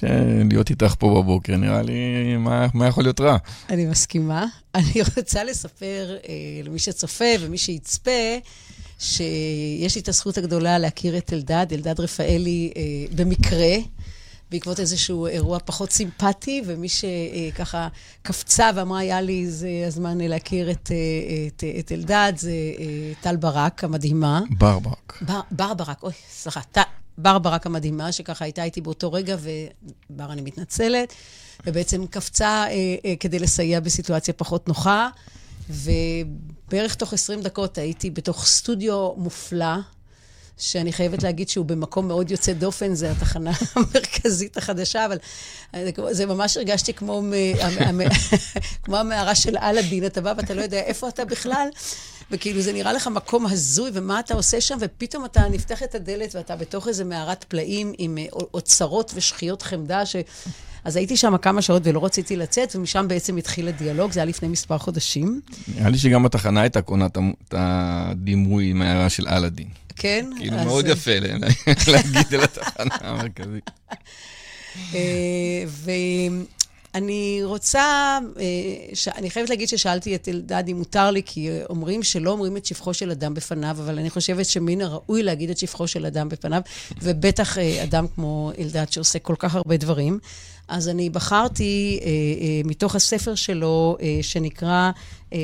[0.00, 3.36] שלהיות איתך פה בבוקר, נראה לי, מה, מה יכול להיות רע?
[3.68, 4.46] אני מסכימה.
[4.74, 6.34] אני רוצה לספר אה,
[6.64, 8.10] למי שצופה ומי שיצפה,
[8.98, 12.82] שיש לי את הזכות הגדולה להכיר את אלדד, אלדד רפאלי, אה,
[13.16, 13.76] במקרה.
[14.50, 17.88] בעקבות איזשהו אירוע פחות סימפטי, ומי שככה
[18.22, 20.90] קפצה ואמרה, היה לי זה הזמן להכיר את,
[21.46, 24.40] את, את אלדד, זה אה, טל ברק המדהימה.
[24.58, 25.18] בר ברק.
[25.22, 26.60] בר, בר ברק, אוי, סליחה,
[27.18, 31.14] בר ברק המדהימה, שככה הייתה איתי באותו רגע, ובר, אני מתנצלת,
[31.66, 35.08] ובעצם קפצה אה, אה, כדי לסייע בסיטואציה פחות נוחה,
[35.70, 39.76] ובערך תוך 20 דקות הייתי בתוך סטודיו מופלא.
[40.60, 45.18] שאני חייבת להגיד שהוא במקום מאוד יוצא דופן, זה התחנה המרכזית החדשה, אבל
[46.10, 47.22] זה ממש הרגשתי כמו,
[48.84, 51.68] כמו המערה של אלאדין, אתה בא ואתה לא יודע איפה אתה בכלל,
[52.30, 56.34] וכאילו זה נראה לך מקום הזוי, ומה אתה עושה שם, ופתאום אתה נפתח את הדלת
[56.34, 60.16] ואתה בתוך איזה מערת פלאים עם אה, אוצרות ושחיות חמדה, ש...
[60.84, 64.48] אז הייתי שם כמה שעות ולא רציתי לצאת, ומשם בעצם התחיל הדיאלוג, זה היה לפני
[64.48, 65.40] מספר חודשים.
[65.76, 69.68] נראה לי שגם בתחנה הייתה קונה את הדימוי עם ההערה של אלאדין.
[69.96, 70.26] כן?
[70.36, 70.66] כאילו, אז...
[70.66, 71.10] מאוד יפה
[71.88, 73.70] להגיד על התחנה המרכזית.
[76.94, 78.44] ואני רוצה, אה,
[78.94, 79.08] ש...
[79.08, 82.94] אני חייבת להגיד ששאלתי את אלדד אם מותר לי, כי אומרים שלא אומרים את שבחו
[82.94, 86.60] של אדם בפניו, אבל אני חושבת שמן הראוי להגיד את שבחו של אדם בפניו,
[87.02, 90.18] ובטח אה, אדם כמו אלדד שעושה כל כך הרבה דברים.
[90.68, 92.10] אז אני בחרתי אה, אה,
[92.64, 94.90] מתוך הספר שלו, אה, שנקרא
[95.32, 95.38] אה,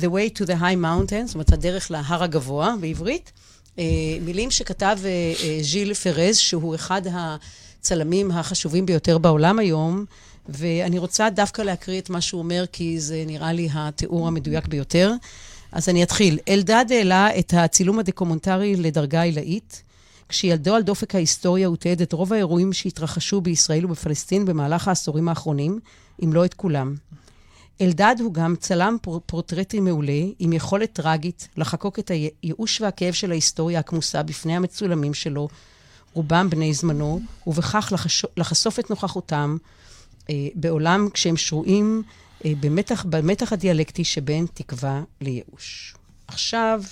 [0.00, 3.32] The Way to the High Mountains, זאת אומרת, הדרך להר הגבוה בעברית.
[3.78, 3.84] אה,
[4.20, 10.04] מילים שכתב אה, אה, ז'יל פרז, שהוא אחד הצלמים החשובים ביותר בעולם היום,
[10.48, 15.12] ואני רוצה דווקא להקריא את מה שהוא אומר, כי זה נראה לי התיאור המדויק ביותר.
[15.72, 16.38] אז אני אתחיל.
[16.48, 19.82] אלדד העלה את הצילום הדקומנטרי לדרגה עילאית.
[20.28, 25.78] כשילדו על דופק ההיסטוריה הוא תיעד את רוב האירועים שהתרחשו בישראל ובפלסטין במהלך העשורים האחרונים,
[26.24, 26.94] אם לא את כולם.
[27.80, 28.96] אלדד הוא גם צלם
[29.26, 35.48] פורטרטי מעולה, עם יכולת טראגית לחקוק את הייאוש והכאב של ההיסטוריה הכמוסה בפני המצולמים שלו,
[36.14, 38.24] רובם בני זמנו, ובכך לחש...
[38.36, 39.56] לחשוף את נוכחותם
[40.54, 42.02] בעולם כשהם שרויים
[42.44, 45.94] אה, במתח, במתח הדיאלקטי שבין תקווה לייאוש.
[46.28, 46.82] עכשיו,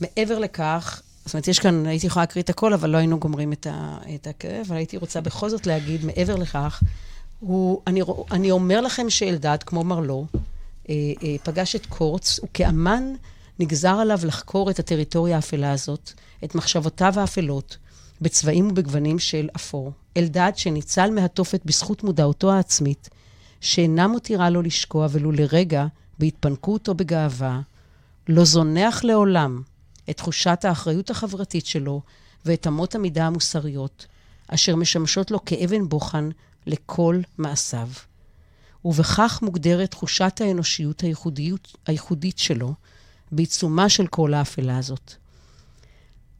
[0.00, 3.52] מעבר לכך, זאת אומרת, יש כאן, הייתי יכולה להקריא את הכל, אבל לא היינו גומרים
[3.52, 6.82] את הכאב, אבל הייתי רוצה בכל זאת להגיד, מעבר לכך,
[7.40, 10.26] הוא, אני, אני אומר לכם שאלדד, כמו מרלו,
[10.88, 13.14] אה, אה, פגש את קורץ, וכאמן
[13.58, 16.12] נגזר עליו לחקור את הטריטוריה האפלה הזאת,
[16.44, 17.76] את מחשבותיו האפלות,
[18.20, 19.92] בצבעים ובגוונים של אפור.
[20.16, 23.08] אלדד, שניצל מהתופת בזכות מודעותו העצמית,
[23.60, 25.86] שאינה מותירה לו לשקוע ולו לרגע
[26.18, 27.60] בהתפנקות או בגאווה,
[28.28, 29.62] לא זונח לעולם
[30.10, 32.00] את תחושת האחריות החברתית שלו
[32.44, 34.06] ואת אמות המידה המוסריות,
[34.48, 36.28] אשר משמשות לו כאבן בוחן
[36.66, 37.88] לכל מעשיו.
[38.84, 42.74] ובכך מוגדרת תחושת האנושיות הייחודיות, הייחודית שלו
[43.32, 45.12] בעיצומה של כל האפלה הזאת.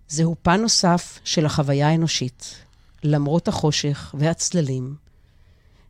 [0.08, 2.63] זהו פן נוסף של החוויה האנושית,
[3.04, 4.94] למרות החושך והצללים.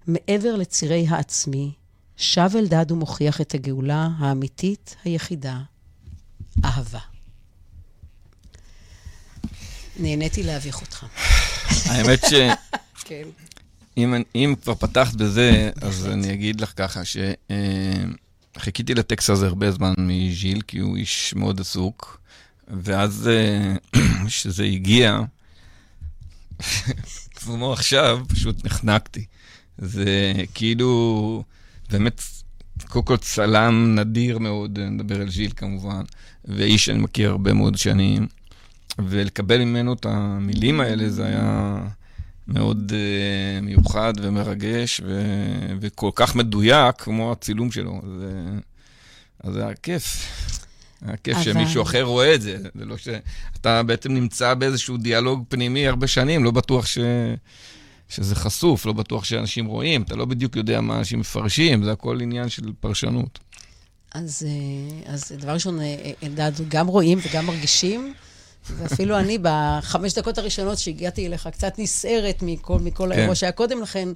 [0.06, 1.72] מעבר לצירי העצמי,
[2.16, 5.58] שב אלדד ומוכיח את הגאולה האמיתית היחידה,
[6.64, 6.98] אהבה.
[9.98, 11.06] נהניתי להביך אותך.
[11.86, 12.32] האמת ש...
[13.06, 13.28] כן.
[13.96, 17.00] אם, אם כבר פתחת בזה, אז אני אגיד לך ככה,
[18.56, 22.20] שחיכיתי אה, לטקסט הזה הרבה זמן מז'יל, כי הוא איש מאוד עסוק,
[22.68, 23.30] ואז
[24.26, 25.20] כשזה אה, הגיע,
[27.34, 29.24] כמו עכשיו, פשוט נחנקתי.
[29.78, 31.42] זה כאילו,
[31.90, 32.22] באמת,
[32.88, 36.02] קודם כל צלם נדיר מאוד, נדבר על ז'יל כמובן,
[36.44, 38.26] ואיש שאני מכיר הרבה מאוד שנים,
[38.98, 41.78] ולקבל ממנו את המילים האלה, זה היה...
[42.48, 45.22] מאוד uh, מיוחד ומרגש, ו,
[45.80, 48.00] וכל כך מדויק כמו הצילום שלו.
[48.04, 48.22] אז,
[49.42, 50.26] אז זה היה כיף.
[51.04, 51.44] היה כיף אבל...
[51.44, 52.56] שמישהו אחר רואה את זה.
[52.74, 56.98] זה לא שאתה בעצם נמצא באיזשהו דיאלוג פנימי הרבה שנים, לא בטוח ש...
[58.08, 62.20] שזה חשוף, לא בטוח שאנשים רואים, אתה לא בדיוק יודע מה אנשים מפרשים, זה הכל
[62.20, 63.38] עניין של פרשנות.
[64.14, 68.14] אז, אה, אז דבר ראשון, אה, אלדד, גם רואים וגם מרגישים.
[68.70, 73.18] ואפילו אני, בחמש דקות הראשונות שהגעתי אליך, קצת נסערת מכל, מכל כן.
[73.18, 74.08] האירוע שהיה קודם לכן,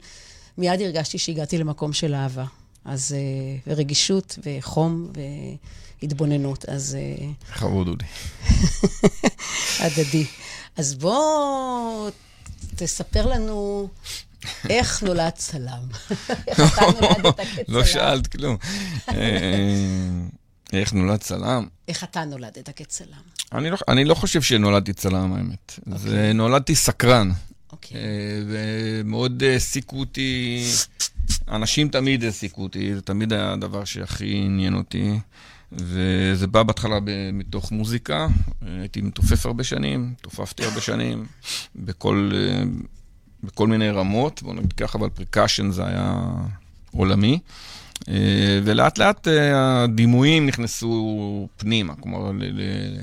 [0.58, 2.44] מיד הרגשתי שהגעתי למקום של אהבה.
[2.88, 5.12] אז uh, רגישות וחום
[6.02, 6.96] והתבוננות, אז...
[6.96, 8.04] Uh, חבוד, דודי.
[9.80, 10.26] הדדי.
[10.76, 12.10] אז בוא
[12.76, 13.88] תספר לנו
[14.68, 15.82] איך נולד צלם.
[16.48, 17.64] איך אתה נולדת כצלם.
[17.68, 18.56] לא שאלת כלום.
[19.08, 19.14] אה,
[20.72, 21.66] איך נולד צלם?
[21.88, 23.22] איך אתה נולדת כצלם?
[23.52, 25.72] אני לא, אני לא חושב שנולדתי צלם, האמת.
[25.78, 25.98] Okay.
[25.98, 26.32] זה אוקיי.
[26.32, 27.30] נולדתי סקרן.
[27.72, 27.98] אוקיי.
[28.46, 30.64] ומאוד העסיקו אותי,
[31.48, 35.18] אנשים תמיד העסיקו אותי, זה תמיד היה הדבר שהכי עניין אותי.
[35.72, 36.98] וזה בא בהתחלה
[37.32, 38.26] מתוך מוזיקה,
[38.62, 41.26] הייתי מתופף הרבה שנים, תופפתי הרבה שנים,
[41.76, 42.32] בכל,
[43.44, 46.22] בכל מיני רמות, בוא נגיד ככה, אבל friction זה היה
[46.90, 47.38] עולמי.
[48.64, 52.30] ולאט לאט הדימויים נכנסו פנימה, כלומר,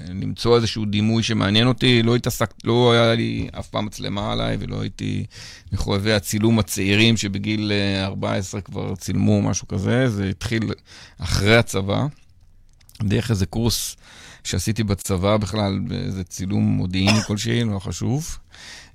[0.09, 4.81] למצוא איזשהו דימוי שמעניין אותי, לא התעסק, לא היה לי אף פעם מצלמה עליי, ולא
[4.81, 5.25] הייתי
[5.73, 7.71] מחובבי הצילום הצעירים שבגיל
[8.03, 10.71] 14 כבר צילמו, משהו כזה, זה התחיל
[11.19, 12.05] אחרי הצבא.
[13.03, 13.95] דרך איזה קורס
[14.43, 18.37] שעשיתי בצבא בכלל, באיזה צילום מודיעיני כלשהי, לא חשוב.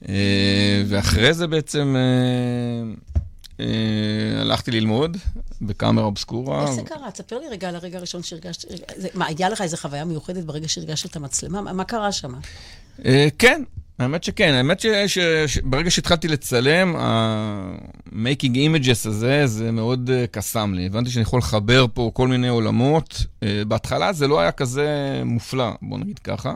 [0.08, 2.02] אה, ואחרי זה בעצם אה,
[3.16, 3.20] אה,
[4.40, 5.16] הלכתי ללמוד
[5.62, 6.62] בקאמרה אובסקורה.
[6.62, 7.10] איך זה קרה?
[7.10, 8.68] תספר לי רגע על הרגע הראשון שהרגשת...
[9.14, 11.60] מה, היה לך איזו חוויה מיוחדת ברגע שהרגשת את המצלמה?
[11.72, 12.32] מה קרה שם?
[13.38, 13.62] כן,
[13.98, 20.86] האמת שכן, האמת שברגע שהתחלתי לצלם, ה-making images הזה, זה מאוד uh, קסם לי.
[20.86, 23.26] הבנתי שאני יכול לחבר פה כל מיני עולמות.
[23.68, 24.88] בהתחלה זה לא היה כזה
[25.24, 26.54] מופלא, בוא נגיד ככה,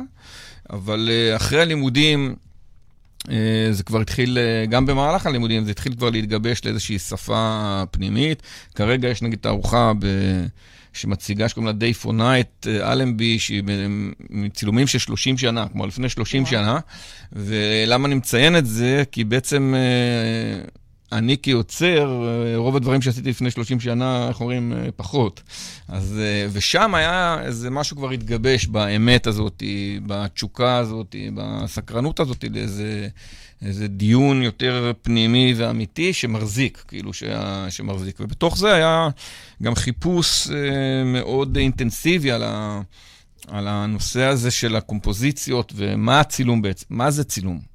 [0.70, 2.36] אבל אחרי הלימודים,
[3.70, 8.42] זה כבר התחיל, uh, גם במהלך הלימודים, זה התחיל כבר להתגבש לאיזושהי שפה פנימית.
[8.74, 10.06] כרגע יש נגיד תערוכה ב...
[10.94, 13.62] שמציגה, שקוראים לה Day for Night, אה, אלנבי, שהיא
[14.30, 16.50] מצילומים של 30 שנה, כלומר לפני 30 וואו.
[16.50, 16.78] שנה.
[17.32, 19.02] ולמה אני מציין את זה?
[19.12, 20.64] כי בעצם אה,
[21.18, 25.42] אני כיוצר, אה, רוב הדברים שעשיתי לפני 30 שנה, איך אומרים, פחות.
[25.88, 26.20] אז,
[26.52, 29.62] ושם היה איזה משהו כבר התגבש באמת הזאת,
[30.06, 33.08] בתשוקה הזאת, בסקרנות הזאת, לאיזה...
[33.64, 38.16] איזה דיון יותר פנימי ואמיתי שמחזיק, כאילו, שה, שמחזיק.
[38.20, 39.08] ובתוך זה היה
[39.62, 42.80] גם חיפוש אה, מאוד אינטנסיבי על, ה,
[43.48, 47.73] על הנושא הזה של הקומפוזיציות ומה הצילום בעצם, מה זה צילום.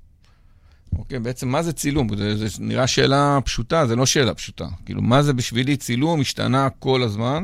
[0.97, 2.17] אוקיי, בעצם מה זה צילום?
[2.17, 4.67] זה, זה נראה שאלה פשוטה, זה לא שאלה פשוטה.
[4.85, 6.21] כאילו, מה זה בשבילי צילום?
[6.21, 7.43] השתנה כל הזמן.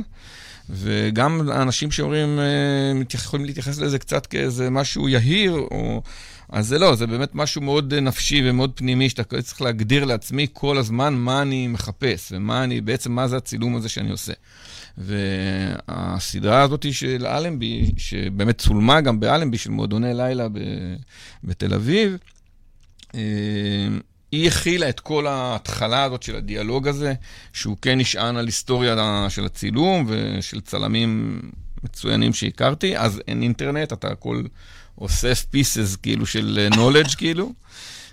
[0.70, 6.02] וגם האנשים שאומרים, אה, יכולים להתייחס לזה קצת כאיזה משהו יהיר, או...
[6.50, 10.48] אז זה לא, זה באמת משהו מאוד אה, נפשי ומאוד פנימי, שאתה צריך להגדיר לעצמי
[10.54, 14.34] כל הזמן מה אני מחפש, ומה אני, בעצם מה זה הצילום הזה שאני עושה.
[14.98, 20.60] והסדרה הזאת של אלנבי, שבאמת צולמה גם באלנבי, של מועדוני לילה ב,
[21.44, 22.18] בתל אביב,
[24.32, 27.14] היא הכילה את כל ההתחלה הזאת של הדיאלוג הזה,
[27.54, 31.42] שהוא כן נשען על היסטוריה של הצילום ושל צלמים
[31.84, 32.98] מצוינים שהכרתי.
[32.98, 34.44] אז אין אינטרנט, אתה הכל
[34.98, 37.54] אוסף pieces כאילו של knowledge כאילו,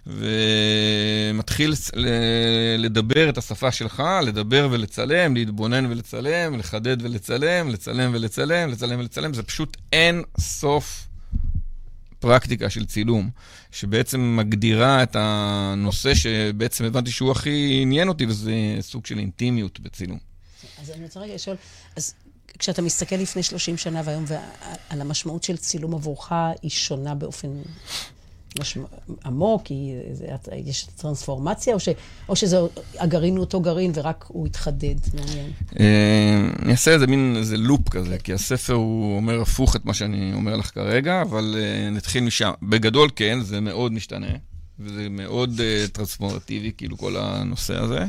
[0.06, 1.74] ומתחיל
[2.78, 9.42] לדבר את השפה שלך, לדבר ולצלם, להתבונן ולצלם, לחדד ולצלם, לצלם ולצלם, לצלם ולצלם, זה
[9.42, 11.06] פשוט אין סוף
[12.22, 13.30] פרקטיקה של צילום,
[13.70, 20.18] שבעצם מגדירה את הנושא שבעצם הבנתי שהוא הכי עניין אותי, וזה סוג של אינטימיות בצילום.
[20.82, 21.56] אז אני רוצה רגע לשאול,
[21.96, 22.14] אז
[22.58, 24.24] כשאתה מסתכל לפני 30 שנה והיום
[24.88, 26.32] על המשמעות של צילום עבורך,
[26.62, 27.48] היא שונה באופן
[28.60, 28.84] משמע,
[29.24, 29.66] עמוק?
[29.66, 30.26] היא, זה,
[30.64, 31.88] יש טרנספורמציה, או, ש,
[32.28, 32.58] או שזה
[32.98, 34.94] הגרעין הוא אותו גרעין ורק הוא התחדד?
[35.80, 39.94] אה, אני אעשה איזה מין איזה לופ כזה, כי הספר הוא אומר הפוך את מה
[39.94, 42.52] שאני אומר לך כרגע, אבל אה, נתחיל משם.
[42.62, 44.36] בגדול כן, זה מאוד משתנה.
[44.78, 48.04] וזה מאוד uh, טרנספורמטיבי, כאילו, כל הנושא הזה.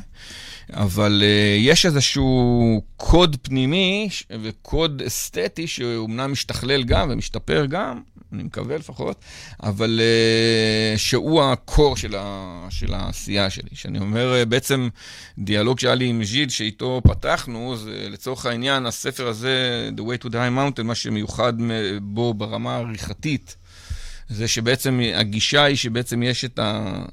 [0.74, 4.10] אבל uh, יש איזשהו קוד פנימי
[4.44, 8.02] וקוד אסתטי שאומנם משתכלל גם ומשתפר גם,
[8.34, 9.26] אני מקווה לפחות,
[9.64, 13.70] אבל uh, שהוא הקור של, ה, של העשייה שלי.
[13.74, 14.90] שאני אומר, uh, בעצם
[15.38, 20.28] דיאלוג שהיה לי עם ז'יד, שאיתו פתחנו, זה לצורך העניין, הספר הזה, The Way to
[20.30, 21.54] the High Mountain, מה שמיוחד
[22.02, 23.56] בו ברמה העריכתית,
[24.30, 27.04] זה שבעצם הגישה היא שבעצם יש את, ה,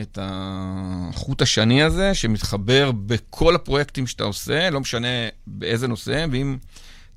[0.00, 5.08] את החוט השני הזה, שמתחבר בכל הפרויקטים שאתה עושה, לא משנה
[5.46, 6.58] באיזה נושא, ואם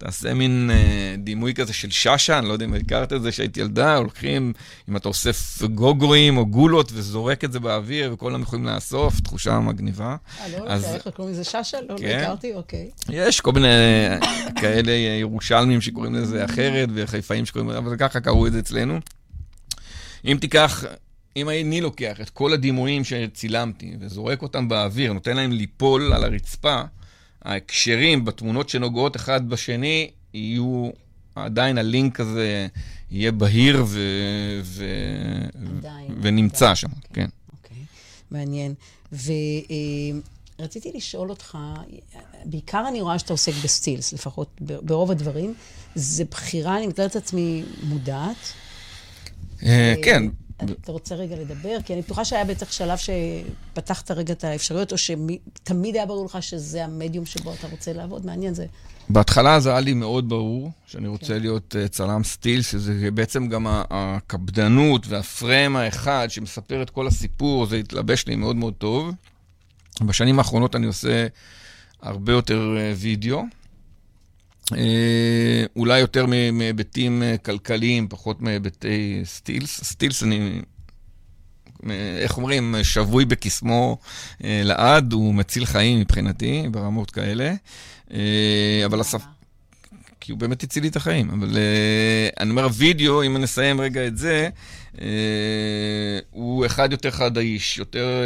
[0.05, 3.59] תעשה מין אה, דימוי כזה של שאשא, אני לא יודע אם הכרת את זה שהייתי
[3.59, 4.53] ילדה, הולכים,
[4.89, 10.15] אם אתה אוסף גוגויים או גולות וזורק את זה באוויר, וכולם יכולים לאסוף, תחושה מגניבה.
[10.39, 11.77] אה, לא יודע, איך קוראים לזה שאשא?
[11.77, 12.19] לא, לא כן.
[12.23, 12.89] הכרתי, אוקיי.
[13.09, 13.67] יש כל מיני
[14.61, 18.99] כאלה ירושלמים שקוראים לזה אחרת, וחיפאים שקוראים לזה, אבל ככה קראו את זה אצלנו.
[20.25, 20.85] אם תיקח,
[21.35, 26.81] אם אני לוקח את כל הדימויים שצילמתי וזורק אותם באוויר, נותן להם ליפול על הרצפה,
[27.43, 30.89] ההקשרים בתמונות שנוגעות אחד בשני יהיו,
[31.35, 32.67] עדיין הלינק הזה
[33.11, 33.99] יהיה בהיר ו...
[34.63, 34.85] ו...
[35.77, 36.15] עדיין.
[36.21, 36.75] ונמצא עדיין.
[36.75, 36.91] שם, okay.
[36.95, 37.23] אוקיי.
[37.23, 37.29] כן.
[37.53, 38.31] אוקיי, okay.
[38.31, 38.73] מעניין.
[40.59, 41.57] ורציתי לשאול אותך,
[42.45, 45.53] בעיקר אני רואה שאתה עוסק בסטילס, לפחות ברוב הדברים.
[45.95, 48.53] זה בחירה, אני מתארת את עצמי, מודעת.
[49.63, 50.23] אה, כן.
[50.71, 51.77] אתה רוצה רגע לדבר?
[51.85, 56.43] כי אני בטוחה שהיה בטח שלב שפתחת רגע את האפשרויות, או שתמיד היה ברור לך
[56.43, 58.25] שזה המדיום שבו אתה רוצה לעבוד.
[58.25, 58.65] מעניין זה.
[59.09, 61.39] בהתחלה זה היה לי מאוד ברור שאני רוצה כן.
[61.39, 67.75] להיות uh, צלם סטיל, שזה בעצם גם הקפדנות והפריים האחד שמספר את כל הסיפור, זה
[67.75, 69.11] התלבש לי מאוד מאוד טוב.
[70.01, 71.27] בשנים האחרונות אני עושה
[72.01, 73.43] הרבה יותר uh, וידאו.
[74.73, 74.77] Uh,
[75.75, 79.83] אולי יותר מהיבטים uh, כלכליים, פחות מהיבטי סטילס.
[79.83, 80.61] סטילס, אני,
[82.17, 83.97] איך אומרים, שבוי בקסמו
[84.41, 87.53] לעד, הוא מציל חיים מבחינתי, ברמות כאלה.
[88.13, 89.27] אה, אבל השפה...
[90.19, 91.29] כי הוא באמת הציל לי את החיים.
[91.29, 94.49] אבל אה, אני אומר, הווידאו, אם נסיים רגע את זה,
[95.01, 95.07] אה,
[96.31, 98.21] הוא אחד יותר חד האיש, יותר...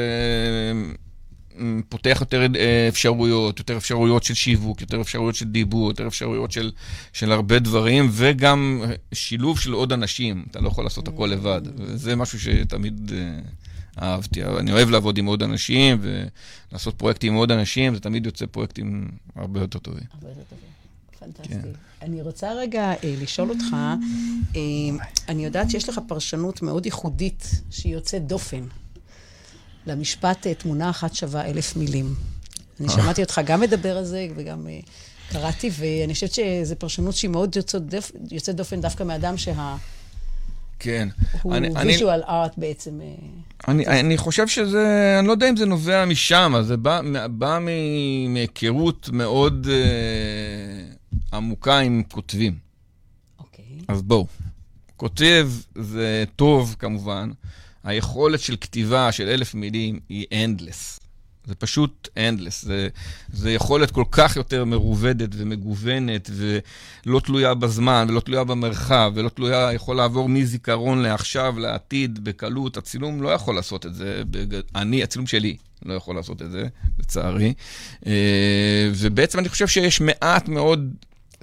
[1.89, 2.45] פותח יותר
[2.89, 6.71] אפשרויות, יותר אפשרויות של שיווק, יותר אפשרויות של דיבור, יותר אפשרויות של,
[7.13, 8.83] של הרבה דברים, וגם
[9.13, 10.45] שילוב של עוד אנשים.
[10.51, 11.61] אתה לא יכול לעשות הכל לבד.
[11.75, 13.11] וזה משהו שתמיד
[14.01, 14.43] אהבתי.
[14.43, 19.07] אני אוהב לעבוד עם עוד אנשים ולעשות פרויקטים עם עוד אנשים, זה תמיד יוצא פרויקטים
[19.35, 20.03] הרבה יותר טובים.
[20.13, 20.67] הרבה יותר טובים.
[21.19, 21.49] פנטסטי.
[21.49, 21.61] כן.
[22.01, 23.75] אני רוצה רגע אה, לשאול אותך,
[24.55, 24.61] אה,
[25.29, 28.63] אני יודעת שיש לך פרשנות מאוד ייחודית, שהיא יוצאת דופן,
[29.87, 32.15] למשפט אה, תמונה אחת שווה אלף מילים.
[32.79, 34.79] אני שמעתי אותך גם מדבר על זה וגם אה,
[35.31, 39.75] קראתי, ואני חושבת שזו פרשנות שהיא מאוד יוצאת דופן, יוצאת דופן דווקא מאדם שה...
[40.79, 41.07] כן.
[41.41, 41.53] הוא
[41.83, 43.01] visual art בעצם.
[43.01, 43.07] אה,
[43.67, 47.01] אני, אני חושב שזה, אני לא יודע אם זה נובע משם, זה בא,
[47.31, 47.59] בא
[48.29, 52.57] מהיכרות מאוד אה, עמוקה עם כותבים.
[53.39, 53.65] אוקיי.
[53.87, 54.27] אז בואו.
[54.97, 57.31] כותב זה טוב, כמובן.
[57.87, 60.99] היכולת של כתיבה של אלף מילים היא endless.
[61.45, 62.65] זה פשוט endless.
[62.65, 62.87] זה,
[63.33, 69.73] זה יכולת כל כך יותר מרובדת ומגוונת, ולא תלויה בזמן, ולא תלויה במרחב, ולא תלויה,
[69.73, 72.77] יכול לעבור מזיכרון לעכשיו, לעתיד, בקלות.
[72.77, 74.21] הצילום לא יכול לעשות את זה.
[74.31, 74.59] בג...
[74.75, 76.67] אני, הצילום שלי, לא יכול לעשות את זה,
[76.99, 77.53] לצערי.
[78.07, 80.93] אה, ובעצם אני חושב שיש מעט מאוד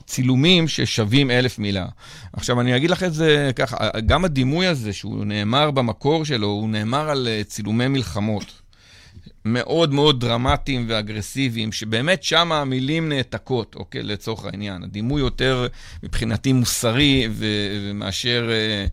[0.07, 1.87] צילומים ששווים אלף מילה.
[2.33, 6.69] עכשיו, אני אגיד לך את זה ככה, גם הדימוי הזה, שהוא נאמר במקור שלו, הוא
[6.69, 8.65] נאמר על אה, צילומי מלחמות.
[9.45, 14.83] מאוד מאוד דרמטיים ואגרסיביים, שבאמת שם המילים נעתקות, אוקיי, לצורך העניין.
[14.83, 15.67] הדימוי יותר
[16.03, 18.91] מבחינתי מוסרי ו- מאשר uh,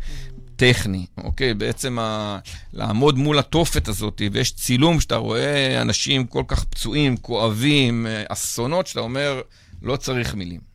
[0.56, 1.54] טכני, אוקיי?
[1.54, 2.40] בעצם ה-
[2.74, 8.88] לעמוד מול התופת הזאת, ויש צילום שאתה רואה אנשים כל כך פצועים, כואבים, אה, אסונות,
[8.88, 9.42] שאתה אומר,
[9.82, 10.71] לא צריך מילים.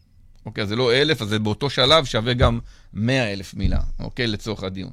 [0.47, 2.59] אוקיי, זה לא אלף, אז זה באותו שלב שווה גם
[2.93, 4.27] מאה אלף מילה, אוקיי?
[4.27, 4.91] לצורך הדיון.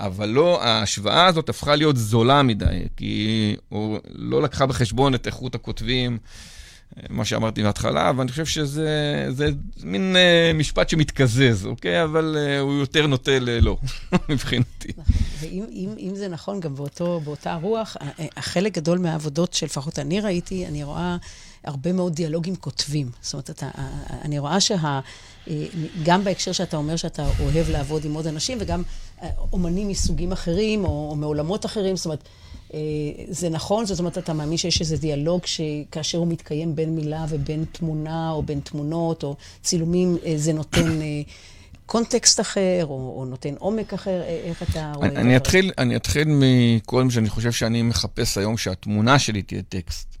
[0.00, 5.54] אבל לא, ההשוואה הזאת הפכה להיות זולה מדי, כי הוא לא לקחה בחשבון את איכות
[5.54, 6.18] הכותבים,
[7.10, 9.50] מה שאמרתי בהתחלה, ואני חושב שזה זה
[9.82, 12.04] מין uh, משפט שמתקזז, אוקיי?
[12.04, 13.76] אבל uh, הוא יותר נוטה ללא,
[14.28, 14.92] מבחינתי.
[14.96, 17.96] נכון, ואם אם, אם זה נכון, גם באותו, באותה רוח,
[18.36, 21.16] החלק גדול מהעבודות שלפחות אני ראיתי, אני רואה
[21.66, 23.10] הרבה מאוד דיאלוגים כותבים.
[23.22, 23.68] זאת אומרת, אתה,
[24.22, 25.00] אני רואה שה...
[26.04, 28.82] גם בהקשר שאתה אומר שאתה אוהב לעבוד עם עוד אנשים, וגם
[29.22, 32.28] אה, אומנים מסוגים אחרים או, או מעולמות אחרים, זאת אומרת,
[32.74, 32.78] אה,
[33.28, 37.64] זה נכון, זאת אומרת, אתה מאמין שיש איזה דיאלוג שכאשר הוא מתקיים בין מילה ובין
[37.72, 41.00] תמונה, או בין תמונות, או צילומים, אה, זה נותן...
[41.86, 45.20] קונטקסט אחר, או, או נותן עומק אחר, איך אתה רואה את זה?
[45.20, 50.15] אני אתחיל, אני אתחיל מכל שאני חושב שאני מחפש היום שהתמונה שלי תהיה טקסט.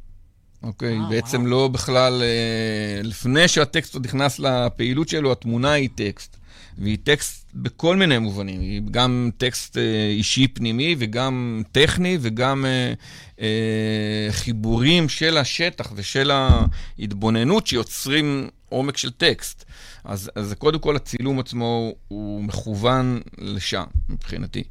[0.66, 0.98] אוקיי?
[0.98, 1.50] אה, בעצם וואו.
[1.50, 6.36] לא בכלל, אה, לפני שהטקסט עוד נכנס לפעילות שלו, התמונה היא טקסט.
[6.78, 12.92] והיא טקסט בכל מיני מובנים, היא גם טקסט אה, אישי פנימי וגם טכני וגם אה,
[13.40, 19.64] אה, חיבורים של השטח ושל ההתבוננות שיוצרים עומק של טקסט.
[20.04, 24.62] אז, אז קודם כל הצילום עצמו הוא מכוון לשם, מבחינתי.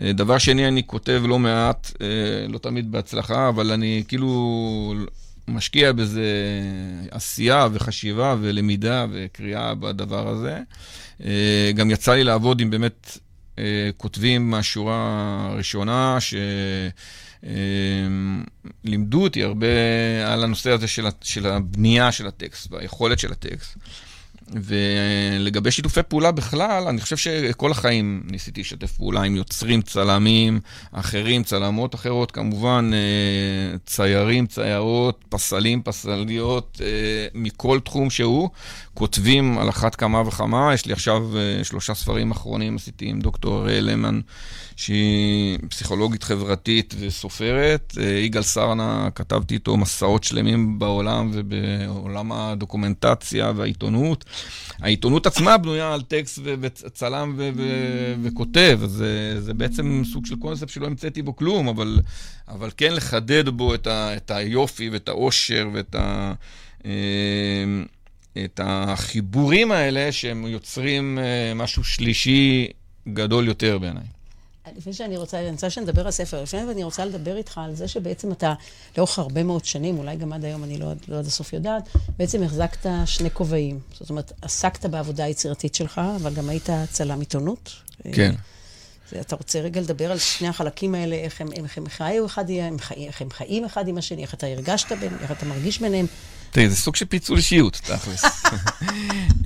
[0.00, 2.06] אה, דבר שני, אני כותב לא מעט, אה,
[2.48, 4.94] לא תמיד בהצלחה, אבל אני כאילו
[5.50, 6.26] משקיע בזה
[7.10, 10.58] עשייה וחשיבה ולמידה וקריאה בדבר הזה.
[11.24, 13.18] אה, גם יצא לי לעבוד עם באמת
[13.58, 16.18] אה, כותבים מהשורה הראשונה,
[18.84, 19.66] שלימדו אותי הרבה
[20.26, 20.86] על הנושא הזה
[21.22, 23.76] של הבנייה של הטקסט והיכולת של הטקסט.
[24.52, 30.60] ולגבי שיתופי פעולה בכלל, אני חושב שכל החיים ניסיתי לשתף פעולה עם יוצרים, צלמים
[30.92, 36.86] אחרים, צלמות אחרות, כמובן, אה, ציירים, ציירות, פסלים, פסליות, אה,
[37.34, 38.48] מכל תחום שהוא,
[38.94, 40.70] כותבים על אחת כמה וכמה.
[40.74, 44.20] יש לי עכשיו אה, שלושה ספרים אחרונים, עשיתי עם דוקטור אראל למן.
[44.80, 47.94] שהיא פסיכולוגית חברתית וסופרת.
[48.24, 54.24] יגאל סרנה, כתבתי איתו מסעות שלמים בעולם ובעולם הדוקומנטציה והעיתונות.
[54.80, 57.40] העיתונות עצמה בנויה על טקסט וצלם
[58.22, 61.98] וכותב, אז זה, זה בעצם סוג של קונספט שלא המצאתי בו כלום, אבל,
[62.48, 66.32] אבל כן לחדד בו את, ה, את היופי ואת העושר ואת ה...
[66.84, 66.90] אה,
[68.44, 72.68] את החיבורים האלה שהם יוצרים אה, משהו שלישי
[73.08, 74.19] גדול יותר בעיניי.
[74.76, 77.88] לפני שאני רוצה, אני רוצה שנדבר על ספר, לפני אני רוצה לדבר איתך על זה
[77.88, 78.54] שבעצם אתה,
[78.98, 82.42] לאורך הרבה מאוד שנים, אולי גם עד היום, אני לא, לא עד הסוף יודעת, בעצם
[82.42, 83.78] החזקת שני כובעים.
[83.92, 87.72] זאת אומרת, עסקת בעבודה היצירתית שלך, אבל גם היית צלם עיתונות.
[88.12, 88.34] כן.
[89.20, 92.44] אתה רוצה רגע לדבר על שני החלקים האלה, איך הם, איך הם חיו אחד,
[92.96, 96.06] איך הם חיים אחד עם השני, איך אתה הרגשת ביניהם, איך אתה מרגיש ביניהם.
[96.50, 98.24] תראי, זה סוג של פיצול אישיות, תכלס.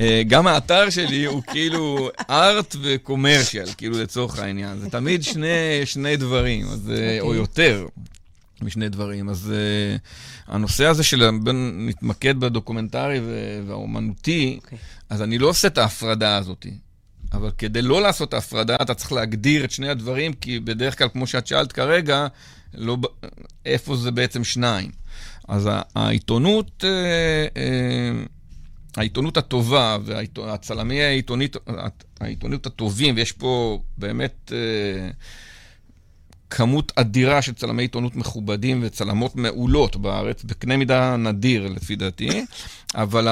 [0.01, 4.79] אה, גם האתר שלי הוא כאילו ארט וקומרשיאל, כאילו לצורך העניין.
[4.79, 6.91] זה תמיד שני, שני דברים, אז, okay.
[6.91, 7.41] אה, או אוקיי.
[7.41, 7.87] יותר
[8.63, 9.29] משני דברים.
[9.29, 13.21] אז uh, הנושא הזה של בין נתמקד בדוקומנטרי
[13.67, 14.65] והאומנותי, okay.
[14.65, 14.79] אוקיי.
[15.11, 16.67] אז אני לא עושה את ההפרדה הזאת.
[17.33, 21.09] אבל כדי לא לעשות את ההפרדה, אתה צריך להגדיר את שני הדברים, כי בדרך כלל,
[21.09, 22.27] כמו שאת שאלת כרגע,
[22.75, 22.97] לא,
[23.67, 24.91] איפה זה בעצם שניים.
[25.49, 28.25] אז העיתונות, אה, אה,
[28.97, 31.57] העיתונות הטובה והצלמי העיתונית,
[32.21, 35.11] העיתונות הטובים, ויש פה באמת אה,
[36.51, 42.45] כמות אדירה של צלמי עיתונות מכובדים וצלמות מעולות בארץ, בקנה מידה נדיר לפי דעתי,
[42.95, 43.29] אבל.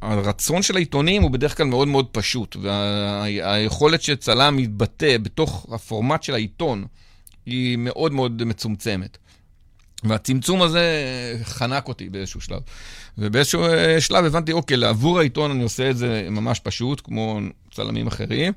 [0.00, 6.34] הרצון של העיתונים הוא בדרך כלל מאוד מאוד פשוט, והיכולת שצלם יתבטא בתוך הפורמט של
[6.34, 6.84] העיתון
[7.46, 9.18] היא מאוד מאוד מצומצמת.
[10.04, 10.82] והצמצום הזה
[11.42, 12.60] חנק אותי באיזשהו שלב.
[13.18, 17.40] ובאיזשהו אה, שלב הבנתי, אוקיי, לעבור העיתון אני עושה את זה ממש פשוט, כמו
[17.74, 18.52] צלמים אחרים,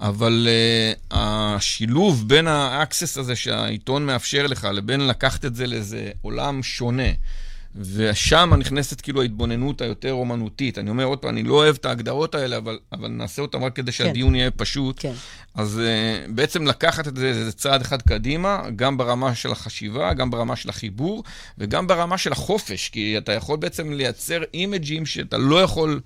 [0.00, 6.62] אבל uh, השילוב בין האקסס הזה שהעיתון מאפשר לך, לבין לקחת את זה לאיזה עולם
[6.62, 7.08] שונה,
[7.76, 10.78] ושם נכנסת כאילו ההתבוננות היותר אומנותית.
[10.78, 13.76] אני אומר עוד פעם, אני לא אוהב את ההגדרות האלה, אבל, אבל נעשה אותן רק
[13.76, 14.04] כדי כן.
[14.04, 14.34] שהדיון כן.
[14.34, 14.96] יהיה פשוט.
[15.00, 15.12] כן.
[15.54, 20.30] אז uh, בעצם לקחת את זה, זה צעד אחד קדימה, גם ברמה של החשיבה, גם
[20.30, 21.24] ברמה של החיבור,
[21.58, 26.00] וגם ברמה של החופש, כי אתה יכול בעצם לייצר אימג'ים שאתה לא יכול...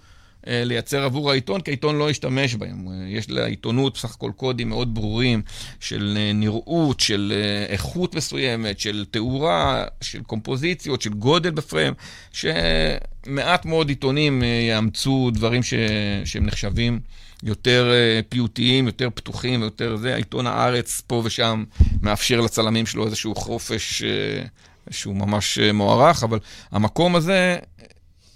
[0.46, 2.88] אה, לייצר עבור העיתון, כי העיתון לא ישתמש בהם.
[3.06, 5.42] יש לעיתונות בסך הכל קודים מאוד ברורים
[5.80, 11.94] של אה, נראות, של אה, איכות מסוימת, של תאורה, של קומפוזיציות, של גודל בפריים,
[12.32, 15.74] שמעט מאוד עיתונים יאמצו דברים ש...
[16.24, 17.00] שהם נחשבים
[17.42, 17.92] יותר
[18.28, 20.14] פיוטיים, יותר פתוחים, יותר זה.
[20.14, 21.64] העיתון הארץ פה ושם
[22.02, 24.02] מאפשר לצלמים שלו איזשהו חופש
[24.90, 26.38] שהוא ממש מוערך, אבל
[26.72, 27.56] המקום הזה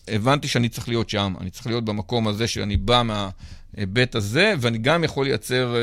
[0.09, 4.79] הבנתי שאני צריך להיות שם, אני צריך להיות במקום הזה שאני בא מההיבט הזה, ואני
[4.79, 5.81] גם יכול לייצר אה,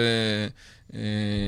[0.93, 0.99] אה,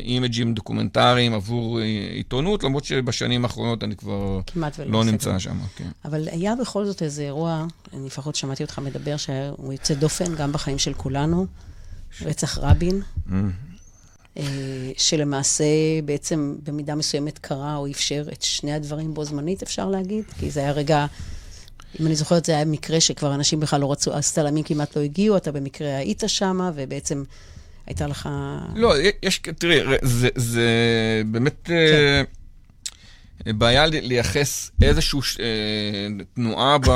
[0.03, 1.79] אימג'ים דוקומנטריים עבור
[2.13, 4.39] עיתונות, למרות שבשנים האחרונות אני כבר
[4.85, 5.57] לא נמצא שם.
[5.75, 5.89] כן.
[6.05, 10.51] אבל היה בכל זאת איזה אירוע, אני לפחות שמעתי אותך מדבר, שהוא יוצא דופן גם
[10.51, 11.47] בחיים של כולנו,
[12.21, 13.01] רצח רבין.
[13.27, 13.31] Mm.
[14.37, 15.63] אה, שלמעשה
[16.05, 20.23] בעצם במידה מסוימת קרה או אפשר את שני הדברים בו זמנית, אפשר להגיד?
[20.39, 21.05] כי זה היה רגע
[21.99, 25.37] אם אני זוכרת, זה היה מקרה שכבר אנשים בכלל לא רצו, הסטלמים כמעט לא הגיעו,
[25.37, 27.23] אתה במקרה היית שם, ובעצם
[27.87, 28.29] הייתה לך...
[28.75, 30.67] לא, יש, תראי, זה, זה
[31.25, 31.61] באמת...
[31.63, 32.23] כן.
[33.45, 35.45] בעיה לייחס איזושהי אה,
[36.33, 36.91] תנועה ב,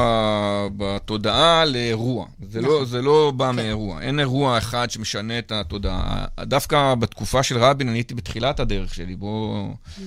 [0.78, 2.26] בתודעה לאירוע.
[2.50, 2.86] זה, לא, נכון.
[2.86, 3.56] זה לא בא כן.
[3.56, 4.02] מאירוע.
[4.02, 6.26] אין אירוע אחד שמשנה את התודעה.
[6.42, 9.16] דווקא בתקופה של רבין, אני הייתי בתחילת הדרך שלי.
[9.16, 10.02] בואו mm.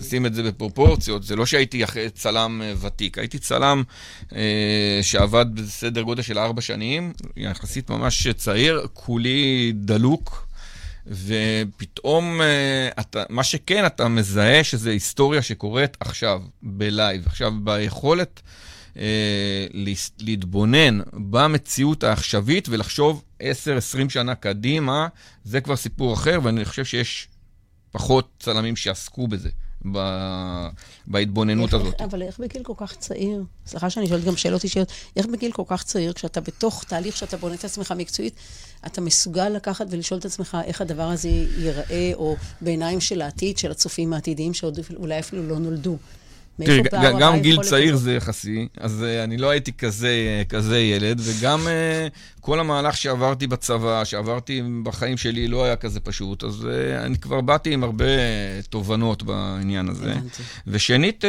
[0.00, 1.22] נשים את זה בפרופורציות.
[1.22, 1.82] זה לא שהייתי
[2.14, 3.82] צלם אה, ותיק, הייתי צלם
[4.34, 10.47] אה, שעבד בסדר גודל של ארבע שנים, יחסית ממש צעיר, כולי דלוק.
[11.08, 17.26] ופתאום, אה, אתה, מה שכן, אתה מזהה שזה היסטוריה שקורית עכשיו, בלייב.
[17.26, 18.40] עכשיו, ביכולת
[18.98, 19.66] אה,
[20.18, 23.44] להתבונן במציאות העכשווית ולחשוב 10-20
[24.08, 25.08] שנה קדימה,
[25.44, 27.28] זה כבר סיפור אחר, ואני חושב שיש
[27.90, 29.50] פחות צלמים שעסקו בזה.
[29.92, 29.98] ב...
[31.06, 32.00] בהתבוננות איך, הזאת.
[32.00, 35.62] אבל איך בגיל כל כך צעיר, סליחה שאני שואלת גם שאלות אישיות, איך בגיל כל
[35.66, 38.34] כך צעיר, כשאתה בתוך תהליך שאתה בונה את עצמך מקצועית,
[38.86, 43.70] אתה מסוגל לקחת ולשאול את עצמך איך הדבר הזה ייראה, או בעיניים של העתיד, של
[43.70, 45.96] הצופים העתידיים, שעוד אולי אפילו לא נולדו.
[46.64, 46.82] תראי,
[47.20, 51.66] גם גיל צעיר זה יחסי, אז uh, אני לא הייתי כזה, uh, כזה ילד, וגם
[51.66, 57.40] uh, כל המהלך שעברתי בצבא, שעברתי בחיים שלי, לא היה כזה פשוט, אז אני כבר
[57.40, 58.04] באתי עם הרבה
[58.68, 60.14] תובנות בעניין הזה.
[60.66, 61.24] ושנית,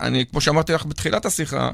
[0.00, 1.70] אני, כמו שאמרתי לך בתחילת השיחה,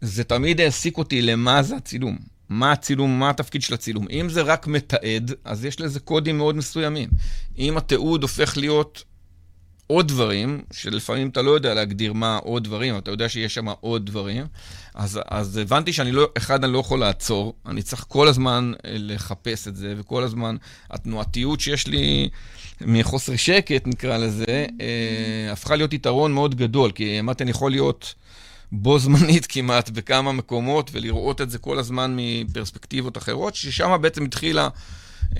[0.00, 2.31] זה תמיד העסיק אותי למה זה הצילום.
[2.52, 4.06] מה הצילום, מה התפקיד של הצילום.
[4.10, 7.08] אם זה רק מתעד, אז יש לזה קודים מאוד מסוימים.
[7.58, 9.04] אם התיעוד הופך להיות
[9.86, 14.06] עוד דברים, שלפעמים אתה לא יודע להגדיר מה עוד דברים, אתה יודע שיש שם עוד
[14.06, 14.46] דברים.
[14.94, 18.90] אז, אז הבנתי שאני לא, אחד, אני לא יכול לעצור, אני צריך כל הזמן אה,
[18.98, 20.56] לחפש את זה, וכל הזמן,
[20.90, 22.28] התנועתיות שיש לי
[22.80, 28.14] מחוסר שקט, נקרא לזה, אה, הפכה להיות יתרון מאוד גדול, כי אמרתי, אני יכול להיות
[28.72, 34.68] בו זמנית כמעט בכמה מקומות, ולראות את זה כל הזמן מפרספקטיבות אחרות, ששם בעצם התחילה...
[35.32, 35.34] Uh,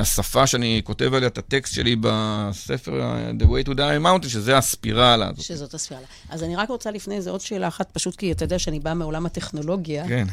[0.00, 4.58] השפה שאני כותב עליה את הטקסט שלי בספר uh, The Way to Die Mountain, שזה
[4.58, 5.44] הספירלה הזאת.
[5.44, 6.06] שזאת הספירלה.
[6.28, 8.94] אז אני רק רוצה לפני זה עוד שאלה אחת, פשוט כי אתה יודע שאני באה
[8.94, 10.08] מעולם הטכנולוגיה.
[10.08, 10.26] כן.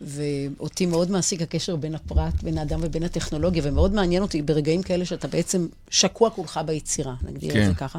[0.00, 5.04] ואותי מאוד מעסיק הקשר בין הפרט, בין האדם ובין הטכנולוגיה, ומאוד מעניין אותי ברגעים כאלה
[5.04, 7.62] שאתה בעצם שקוע כולך ביצירה, נגדיר כן.
[7.62, 7.98] את זה ככה.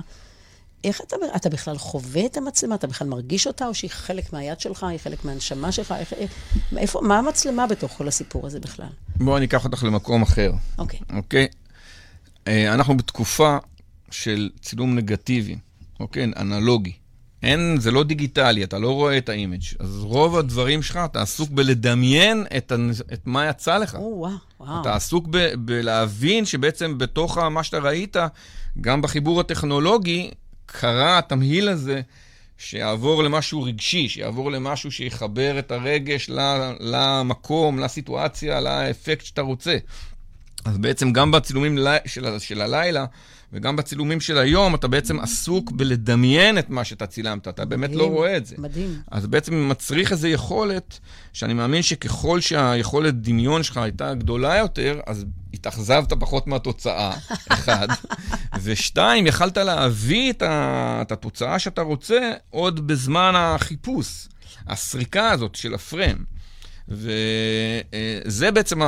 [0.84, 2.76] איך אתה, אתה בכלל חווה את המצלמה?
[2.76, 5.94] אתה בכלל מרגיש אותה, או שהיא חלק מהיד שלך, היא חלק מהנשמה שלך?
[6.00, 6.14] איך,
[6.78, 8.88] איפה, מה המצלמה בתוך כל הסיפור הזה בכלל?
[9.16, 10.52] בואי אני אקח אותך למקום אחר.
[10.78, 11.00] אוקיי.
[11.14, 11.48] אוקיי?
[12.48, 13.58] אה, אנחנו בתקופה
[14.12, 15.56] של צילום נגטיבי,
[16.00, 16.24] אוקיי?
[16.38, 16.94] אנלוגי.
[17.44, 19.62] אין, זה לא דיגיטלי, אתה לא רואה את ה image.
[19.80, 22.72] אז רוב הדברים שלך, אתה עסוק בלדמיין את,
[23.14, 23.96] את מה יצא לך.
[23.96, 24.82] או, וואו, וואו.
[24.82, 28.16] אתה עסוק ב, בלהבין שבעצם בתוך מה שאתה ראית,
[28.82, 30.32] גם בחיבור הטכנולוגי,
[30.80, 32.02] קרה התמהיל הזה
[32.58, 36.30] שיעבור למשהו רגשי, שיעבור למשהו שיחבר את הרגש
[36.80, 39.78] למקום, לסיטואציה, לאפקט שאתה רוצה.
[40.66, 43.06] אז בעצם גם בצילומים של, של הלילה
[43.54, 47.96] וגם בצילומים של היום, אתה בעצם עסוק בלדמיין את מה שאתה צילמת, אתה באמת לא
[47.96, 48.56] מדהים, לא רואה את זה.
[48.58, 49.02] מדהים.
[49.12, 51.00] אז בעצם מצריך איזו יכולת,
[51.34, 57.14] שאני מאמין שככל שהיכולת דמיון שלך הייתה גדולה יותר, אז התאכזבת פחות מהתוצאה,
[57.50, 57.88] אחד.
[58.62, 64.28] ושתיים, יכלת להביא את, ה, את התוצאה שאתה רוצה עוד בזמן החיפוש,
[64.68, 66.18] הסריקה הזאת של הפריים.
[66.88, 68.82] וזה בעצם,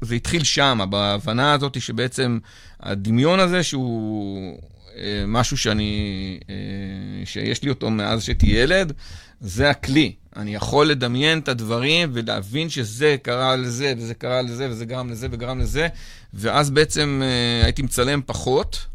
[0.00, 2.38] זה התחיל שם, בהבנה הזאת שבעצם
[2.80, 4.58] הדמיון הזה, שהוא
[4.96, 8.92] אה, משהו שאני, אה, שיש לי אותו מאז שהייתי ילד,
[9.40, 10.12] זה הכלי.
[10.36, 15.28] אני יכול לדמיין את הדברים ולהבין שזה קרה לזה, וזה קרה לזה, וזה גרם לזה
[15.30, 15.88] וגרם לזה,
[16.34, 18.86] ואז בעצם אה, הייתי מצלם פחות.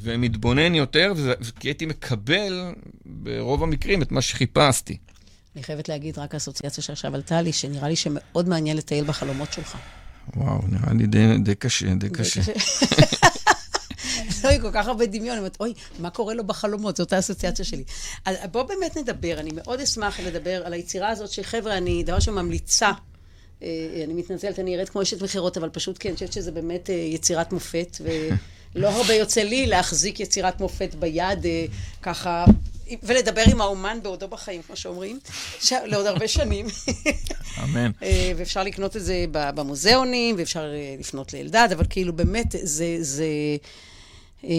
[0.00, 1.12] ומתבונן יותר,
[1.60, 2.64] כי הייתי מקבל
[3.06, 4.96] ברוב המקרים את מה שחיפשתי.
[5.58, 9.76] אני חייבת להגיד רק אסוציאציה שעכשיו עלתה לי, שנראה לי שמאוד מעניין לטייל בחלומות שלך.
[10.36, 12.40] וואו, נראה לי די, די קשה, די קשה.
[14.44, 16.96] לא, כל כך הרבה דמיון, אני אומרת, אוי, מה קורה לו בחלומות?
[16.96, 17.84] זאת האסוציאציה שלי.
[18.24, 22.90] אז בואו באמת נדבר, אני מאוד אשמח לדבר על היצירה הזאת, שחבר'ה, אני דבר שממליצה,
[23.62, 23.68] אה,
[24.04, 26.94] אני מתנצלת, אני ארד כמו אשת מכירות, אבל פשוט כן, אני חושבת שזה באמת אה,
[26.94, 27.96] יצירת מופת,
[28.78, 31.64] ולא הרבה יוצא לי להחזיק יצירת מופת ביד, אה,
[32.02, 32.44] ככה
[33.02, 35.18] ולדבר עם האומן בעודו בחיים, כמו שאומרים,
[35.60, 35.72] ש...
[35.86, 36.66] לעוד הרבה שנים.
[37.64, 37.90] אמן.
[38.02, 43.26] אה, ואפשר לקנות את זה במוזיאונים, ואפשר אה, לפנות לאלדד, אבל כאילו באמת, זה, זה,
[44.44, 44.50] אה,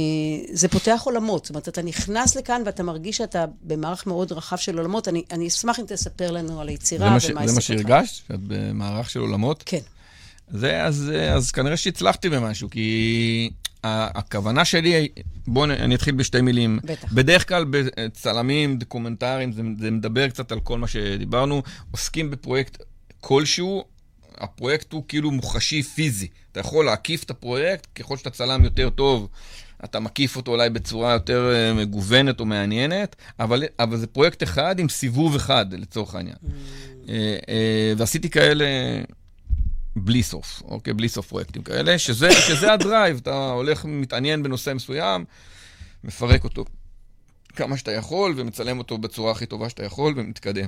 [0.51, 1.45] זה פותח עולמות.
[1.45, 5.07] זאת אומרת, אתה נכנס לכאן ואתה מרגיש שאתה במערך מאוד רחב של עולמות.
[5.07, 7.45] אני, אני אשמח אם תספר לנו על היצירה ומה העסק אותך.
[7.45, 8.13] זה מה שהרגשת?
[8.27, 9.63] שאת במערך של עולמות?
[9.65, 9.79] כן.
[10.51, 13.49] זה, אז, אז כנראה שהצלחתי במשהו, כי
[13.83, 15.07] הכוונה שלי,
[15.47, 16.79] בואו אני אתחיל בשתי מילים.
[16.83, 17.13] בטח.
[17.13, 22.83] בדרך כלל בצלמים, דוקומנטריים, זה, זה מדבר קצת על כל מה שדיברנו, עוסקים בפרויקט
[23.21, 23.83] כלשהו,
[24.37, 26.27] הפרויקט הוא כאילו מוחשי פיזי.
[26.51, 29.29] אתה יכול להקיף את הפרויקט, ככל שאתה צלם יותר טוב,
[29.83, 34.79] אתה מקיף אותו אולי בצורה יותר אה, מגוונת או מעניינת, אבל, אבל זה פרויקט אחד
[34.79, 36.35] עם סיבוב אחד, לצורך העניין.
[36.35, 36.49] Mm.
[37.09, 38.65] אה, אה, ועשיתי כאלה
[39.99, 40.93] בלי סוף, אוקיי?
[40.93, 45.25] בלי סוף פרויקטים כאלה, שזה, שזה ה drive, אתה הולך, מתעניין בנושא מסוים,
[46.03, 46.65] מפרק אותו
[47.55, 50.67] כמה שאתה יכול, ומצלם אותו בצורה הכי טובה שאתה יכול, ומתקדם.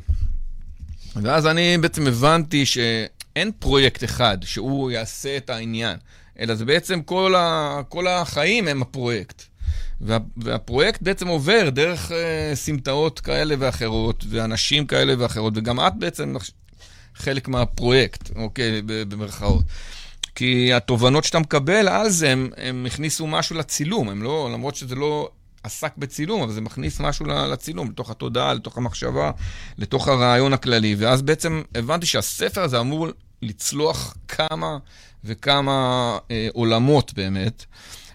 [1.15, 5.97] ואז אני בעצם הבנתי שאין פרויקט אחד שהוא יעשה את העניין,
[6.39, 9.43] אלא זה בעצם כל, ה, כל החיים הם הפרויקט.
[10.01, 12.13] וה, והפרויקט בעצם עובר דרך אה,
[12.55, 16.35] סמטאות כאלה ואחרות, ואנשים כאלה ואחרות, וגם את בעצם
[17.21, 19.63] חלק מהפרויקט, אוקיי, במרכאות.
[20.36, 24.95] כי התובנות שאתה מקבל על זה, הם, הם הכניסו משהו לצילום, הם לא, למרות שזה
[24.95, 25.29] לא
[25.63, 29.31] עסק בצילום, אבל זה מכניס משהו לצילום, לתוך התודעה, לתוך המחשבה,
[29.77, 30.95] לתוך הרעיון הכללי.
[30.97, 33.07] ואז בעצם הבנתי שהספר הזה אמור
[33.41, 34.77] לצלוח כמה
[35.23, 37.65] וכמה אה, עולמות באמת.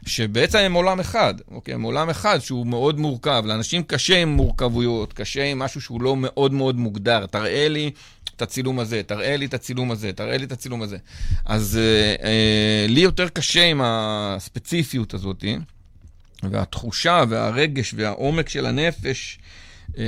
[0.06, 1.74] שבעצם הם עולם אחד, אוקיי?
[1.74, 3.42] הם עולם אחד שהוא מאוד מורכב.
[3.46, 7.26] לאנשים קשה עם מורכבויות, קשה עם משהו שהוא לא מאוד מאוד מוגדר.
[7.26, 7.90] תראה לי
[8.36, 10.96] את הצילום הזה, תראה לי את הצילום הזה, תראה לי את הצילום הזה.
[11.44, 15.44] אז אה, אה, לי יותר קשה עם הספציפיות הזאת,
[16.42, 19.38] והתחושה והרגש והעומק של הנפש
[19.98, 20.04] אה,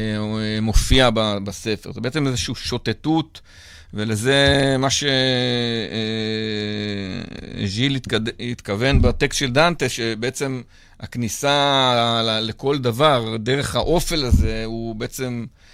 [0.62, 1.10] מופיע
[1.44, 1.92] בספר.
[1.92, 3.40] זה בעצם איזושהי שוטטות.
[3.94, 4.88] ולזה מה
[7.64, 7.98] ז'יל
[8.40, 10.62] התכוון בטקסט של דנטה, שבעצם
[11.00, 15.67] הכניסה לכל דבר, דרך האופל הזה, הוא בעצם אה,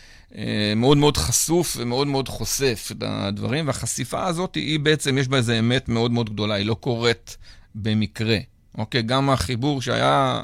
[0.77, 5.53] מאוד מאוד חשוף ומאוד מאוד חושף את הדברים, והחשיפה הזאת, היא בעצם, יש בה איזו
[5.59, 7.37] אמת מאוד מאוד גדולה, היא לא קורית
[7.75, 8.39] במקרה.
[8.79, 9.03] אוקיי?
[9.03, 10.43] גם החיבור שהיה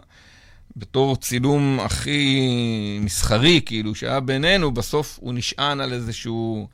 [0.77, 6.69] בתור צילום הכי מסחרי, כאילו, שהיה בינינו, בסוף הוא נשען על איזשהו...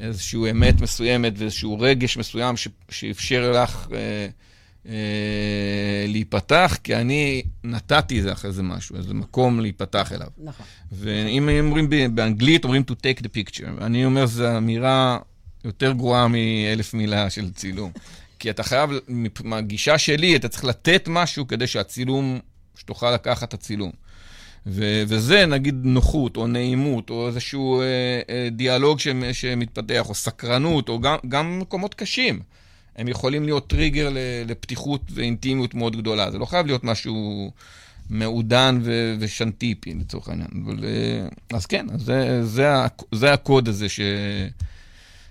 [0.00, 2.54] איזושהי אמת מסוימת ואיזשהו רגש מסוים
[2.90, 4.28] שאפשר לך אה,
[4.88, 4.92] אה,
[6.08, 10.28] להיפתח, כי אני נתתי איזה אחרי זה משהו, איזה מקום להיפתח אליו.
[10.38, 10.66] נכון.
[10.92, 13.84] ואם אומרים באנגלית, אומרים to take the picture.
[13.84, 15.18] אני אומר, זו אמירה
[15.64, 17.92] יותר גרועה מאלף מילה של צילום.
[18.38, 18.90] כי אתה חייב,
[19.44, 22.38] מהגישה שלי, אתה צריך לתת משהו כדי שהצילום,
[22.74, 23.90] שתוכל לקחת את הצילום.
[24.66, 27.86] ו- וזה נגיד נוחות, או נעימות, או איזשהו אה,
[28.30, 32.40] אה, דיאלוג ש- שמתפתח, או סקרנות, או גם, גם מקומות קשים.
[33.00, 34.08] הם יכולים להיות טריגר
[34.46, 36.30] לפתיחות ואינטימיות מאוד גדולה.
[36.30, 37.50] זה לא חייב להיות משהו
[38.10, 40.48] מעודן ו- ושנטיפי, לצורך העניין.
[40.64, 42.68] אבל, אה, אז כן, זה, זה,
[43.12, 44.00] זה הקוד הזה ש...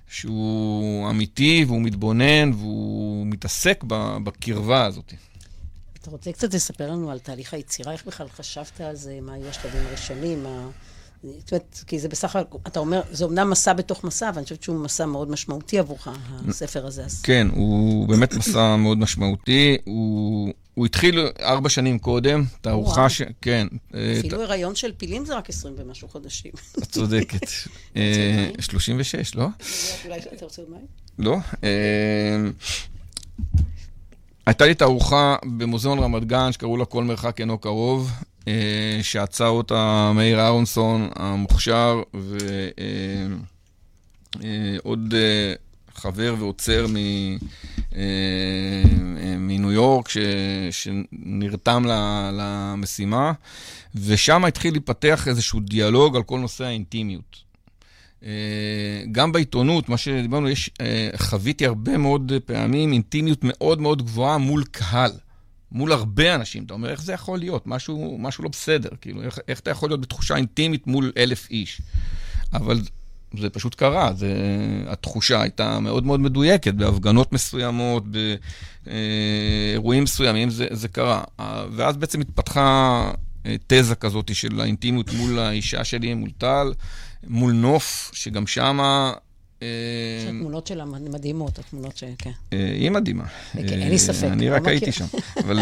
[0.08, 3.84] שהוא אמיתי והוא מתבונן והוא מתעסק
[4.24, 5.14] בקרבה הזאת.
[6.02, 7.92] אתה רוצה קצת לספר לנו על תהליך היצירה?
[7.92, 9.20] איך בכלל חשבת על זה?
[9.22, 10.44] מה היו השלבים הראשונים?
[10.44, 10.70] מה...
[11.24, 14.44] זאת אומרת, כי זה בסך הכל, אתה אומר, זה אומנם מסע בתוך מסע, אבל אני
[14.44, 16.08] חושבת שהוא מסע מאוד משמעותי עבורך,
[16.48, 17.04] הספר הזה.
[17.24, 19.78] כן, הוא באמת מסע מאוד משמעותי.
[19.86, 23.22] הוא, הוא התחיל ארבע שנים קודם, תערוכה ש...
[23.42, 23.68] כן.
[24.20, 24.42] אפילו ת...
[24.42, 26.52] הריון של פילים זה רק עשרים ומשהו חודשים.
[26.78, 27.48] את צודקת.
[28.60, 29.48] 36, לא?
[30.06, 30.86] אולי אתה רוצה עוד מים?
[31.20, 31.38] לא.
[34.46, 38.24] הייתה לי תערוכה במוזיאון רמת גן, שקראו לה כל מרחק אינו קרוב, אה,
[39.02, 42.02] שעצר אותה מאיר אהרונסון המוכשר,
[44.34, 45.54] ועוד אה, אה,
[45.96, 46.86] חבר ועוצר
[49.40, 50.18] מניו יורק, ש,
[50.72, 51.84] שנרתם
[52.34, 53.32] למשימה,
[53.96, 57.50] ושם התחיל להיפתח איזשהו דיאלוג על כל נושא האינטימיות.
[58.24, 64.38] אה, גם בעיתונות, מה שדיברנו, יש, אה, חוויתי הרבה מאוד פעמים אינטימיות מאוד מאוד גבוהה
[64.38, 65.12] מול קהל,
[65.72, 66.64] מול הרבה אנשים.
[66.64, 67.68] אתה אומר, איך זה יכול להיות?
[67.68, 68.90] משהו, משהו לא בסדר.
[69.02, 71.82] כאילו, איך, איך אתה יכול להיות בתחושה אינטימית מול אלף איש?
[72.54, 72.82] אבל
[73.38, 74.34] זה פשוט קרה, זה,
[74.88, 78.04] התחושה הייתה מאוד מאוד מדויקת, בהפגנות מסוימות,
[78.86, 81.24] באירועים מסוימים, זה, זה קרה.
[81.72, 83.12] ואז בעצם התפתחה
[83.46, 86.74] אה, תזה כזאת של האינטימיות מול האישה שלי, מול טל.
[87.28, 89.14] מול נוף, שגם שמה...
[89.62, 89.68] אה,
[90.26, 92.04] שהתמונות שלה מדהימות, התמונות ש...
[92.18, 92.32] כן.
[92.54, 93.26] אה, היא מדהימה.
[93.54, 94.28] כן, אין לי ספק.
[94.32, 95.06] אני לא רק הייתי שם.
[95.38, 95.60] אבל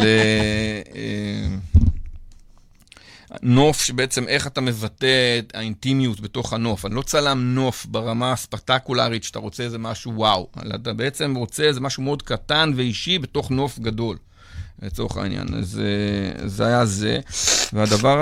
[3.41, 6.85] נוף שבעצם איך אתה מבטא את האינטימיות בתוך הנוף.
[6.85, 11.63] אני לא צלם נוף ברמה הספקטקולרית, שאתה רוצה איזה משהו וואו, אלא אתה בעצם רוצה
[11.63, 14.17] איזה משהו מאוד קטן ואישי בתוך נוף גדול.
[14.81, 15.47] לצורך העניין.
[15.57, 15.81] אז
[16.45, 17.19] זה היה זה.
[17.73, 18.17] והדבר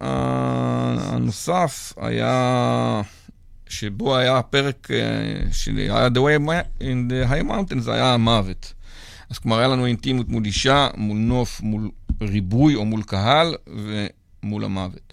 [0.00, 3.02] הנוסף היה,
[3.72, 8.72] שבו היה הפרק אה, שלי, היה The Way in the High Mountain, זה היה המוות.
[9.30, 11.90] אז כלומר, היה לנו אינטימיות מול אישה, מול נוף, מול
[12.22, 15.12] ריבוי או מול קהל ומול המוות.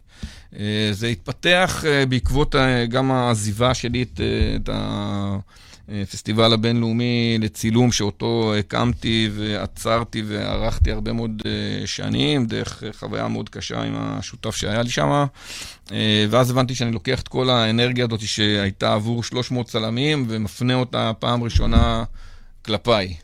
[0.60, 2.56] אה, זה התפתח אה, בעקבות
[2.90, 4.22] גם העזיבה שלי את,
[4.56, 5.38] את ה...
[5.92, 13.82] הפסטיבל הבינלאומי לצילום שאותו הקמתי ועצרתי וערכתי הרבה מאוד אה, שנים, דרך חוויה מאוד קשה
[13.82, 15.26] עם השותף שהיה לי שם.
[15.92, 21.12] אה, ואז הבנתי שאני לוקח את כל האנרגיה הזאת שהייתה עבור 300 צלמים ומפנה אותה
[21.20, 22.04] פעם ראשונה
[22.66, 23.16] כלפיי.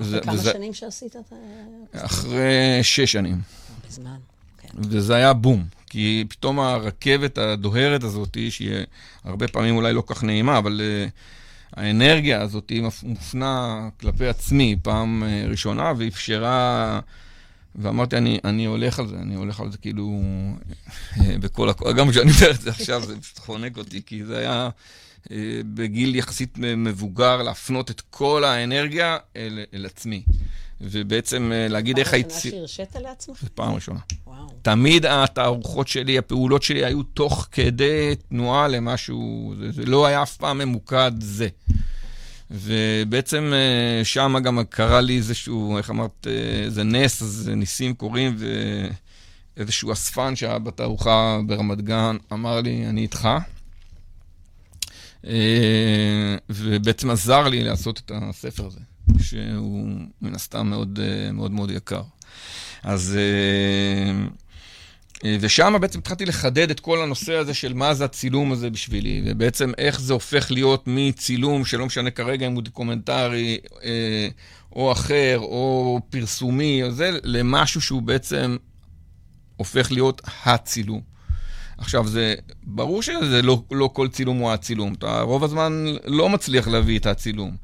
[0.00, 0.52] אחרי כמה וזה...
[0.52, 2.04] שנים שעשית את ה...
[2.04, 3.40] אחרי שש שנים.
[3.88, 4.16] בזמן,
[4.58, 4.68] כן.
[4.78, 5.64] וזה היה בום.
[5.90, 8.74] כי פתאום הרכבת הדוהרת הזאת, שהיא
[9.24, 10.80] הרבה פעמים אולי לא כך נעימה, אבל...
[10.80, 11.10] Uh,
[11.76, 17.00] האנרגיה הזאת מופנה כלפי עצמי פעם אה, ראשונה, ואפשרה...
[17.76, 20.22] ואמרתי, אני, אני הולך על זה, אני הולך על זה כאילו
[21.20, 21.94] אה, בכל הכוח.
[21.94, 24.68] גם כשאני אומר את זה עכשיו, זה פשוט חונק אותי, כי זה היה
[25.30, 25.36] אה,
[25.74, 30.22] בגיל יחסית מבוגר להפנות את כל האנרגיה אל, אל עצמי.
[30.90, 32.30] ובעצם להגיד איך הייתי...
[32.30, 33.44] פעם ראשונה שהרשית לעצמך?
[33.54, 34.00] פעם ראשונה.
[34.26, 34.48] וואו.
[34.62, 40.36] תמיד התערוכות שלי, הפעולות שלי היו תוך כדי תנועה למשהו, זה, זה לא היה אף
[40.36, 41.48] פעם ממוקד זה.
[42.50, 48.36] ובעצם אה, שם גם קרה לי איזשהו, איך אמרת, אה, איזה נס, אז ניסים קורים,
[49.56, 53.28] ואיזשהו אספן שהיה בתערוכה ברמת גן אמר לי, אני איתך.
[55.26, 58.80] אה, ובעצם עזר לי לעשות את הספר הזה,
[59.22, 59.88] שהוא
[60.22, 60.98] מן הסתם מאוד
[61.32, 62.02] מאוד, מאוד יקר.
[62.82, 63.18] אז
[65.24, 69.22] אה, ושם בעצם התחלתי לחדד את כל הנושא הזה של מה זה הצילום הזה בשבילי,
[69.24, 74.28] ובעצם איך זה הופך להיות מצילום, שלא משנה כרגע אם הוא דוקומנטרי אה,
[74.72, 78.56] או אחר, או פרסומי, או זה, למשהו שהוא בעצם
[79.56, 81.00] הופך להיות הצילום.
[81.78, 84.92] עכשיו, זה ברור שזה לא, לא כל צילום הוא הצילום.
[84.92, 87.56] אתה רוב הזמן לא מצליח להביא את הצילום.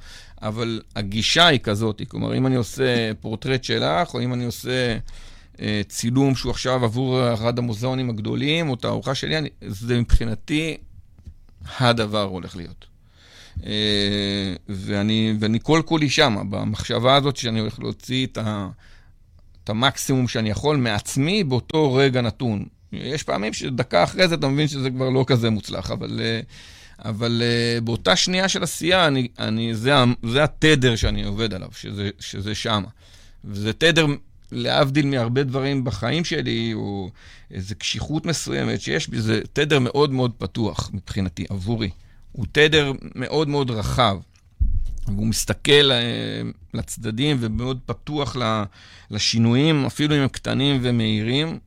[0.43, 4.99] אבל הגישה היא כזאת, כלומר, אם אני עושה פורטרט שלך, או אם אני עושה
[5.61, 10.77] אה, צילום שהוא עכשיו עבור אחד המוזיאונים הגדולים, או תערוכה שלי, אני, זה מבחינתי
[11.79, 12.87] הדבר הולך להיות.
[13.67, 18.69] אה, ואני, ואני כל כולי שם, במחשבה הזאת שאני הולך להוציא את, ה,
[19.65, 22.65] את המקסימום שאני יכול מעצמי באותו רגע נתון.
[22.93, 26.41] יש פעמים שדקה אחרי זה אתה מבין שזה כבר לא כזה מוצלח, אבל, אה,
[27.05, 32.11] אבל אה, באותה שנייה של עשייה, אני, אני, זה, זה התדר שאני עובד עליו, שזה,
[32.21, 32.85] שזה שם.
[33.45, 34.07] וזה תדר,
[34.53, 37.11] להבדיל מהרבה דברים בחיים שלי, או
[37.51, 41.91] איזו קשיחות מסוימת שיש בי, זה תדר מאוד מאוד פתוח מבחינתי, עבורי.
[42.33, 44.17] הוא תדר מאוד מאוד רחב.
[45.07, 46.43] והוא מסתכל אה,
[46.75, 48.37] לצדדים ומאוד פתוח
[49.11, 51.59] לשינויים, אפילו אם הם קטנים ומהירים,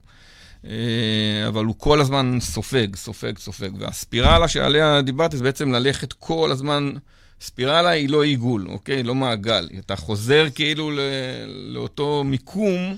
[1.47, 3.69] אבל הוא כל הזמן סופג, סופג, סופג.
[3.79, 6.91] והספירלה שעליה דיברתי זה בעצם ללכת כל הזמן,
[7.41, 9.03] ספירלה היא לא עיגול, אוקיי?
[9.03, 9.69] לא מעגל.
[9.79, 10.99] אתה חוזר כאילו ל...
[11.47, 12.95] לאותו מיקום,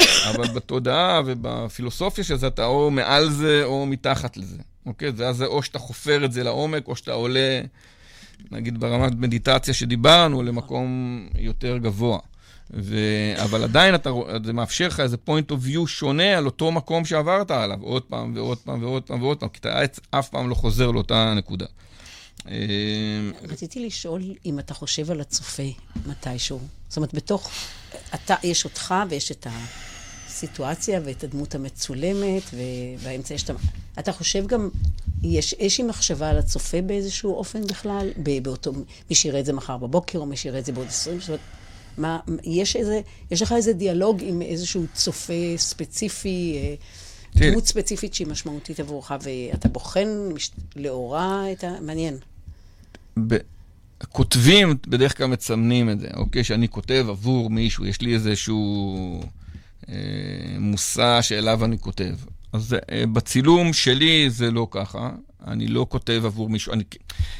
[0.00, 5.12] אבל בתודעה ובפילוסופיה של זה אתה או מעל זה או מתחת לזה, אוקיי?
[5.16, 7.60] ואז זה או שאתה חופר את זה לעומק, או שאתה עולה,
[8.50, 12.18] נגיד ברמת מדיטציה שדיברנו, למקום יותר גבוה.
[12.70, 12.96] ו...
[13.44, 14.10] אבל עדיין אתה...
[14.44, 18.32] זה מאפשר לך איזה point of view שונה על אותו מקום שעברת עליו, עוד פעם
[18.36, 21.66] ועוד פעם ועוד פעם ועוד פעם, כי אתה אף פעם לא חוזר לאותה נקודה.
[22.48, 22.54] אה,
[23.48, 25.62] רציתי לשאול אם אתה חושב על הצופה
[26.06, 26.60] מתישהו.
[26.88, 27.50] זאת אומרת, בתוך...
[28.14, 29.46] אתה, יש אותך ויש את
[30.26, 33.52] הסיטואציה ואת הדמות המצולמת, ובאמצע יש את ה...
[33.98, 34.68] אתה חושב גם,
[35.22, 38.10] יש איזושהי מחשבה על הצופה באיזשהו אופן בכלל?
[38.42, 38.72] באותו...
[39.10, 41.40] מי שיראה את זה מחר בבוקר, או מי שיראה את זה בעוד עשרים שעות?
[41.98, 46.58] מה, יש, איזה, יש לך איזה דיאלוג עם איזשהו צופה ספציפי,
[47.36, 50.50] אה, דמות ספציפית שהיא משמעותית עבורך, ואתה בוחן מש...
[50.76, 51.80] לאורה את ה...
[51.80, 52.16] מעניין.
[53.26, 53.36] ב...
[54.08, 56.44] כותבים בדרך כלל מצמנים את זה, אוקיי?
[56.44, 59.20] שאני כותב עבור מישהו, יש לי איזשהו
[59.88, 59.94] אה,
[60.58, 62.14] מושא שאליו אני כותב.
[62.52, 65.10] אז אה, בצילום שלי זה לא ככה.
[65.46, 66.72] אני לא כותב עבור מישהו.
[66.72, 66.84] אני,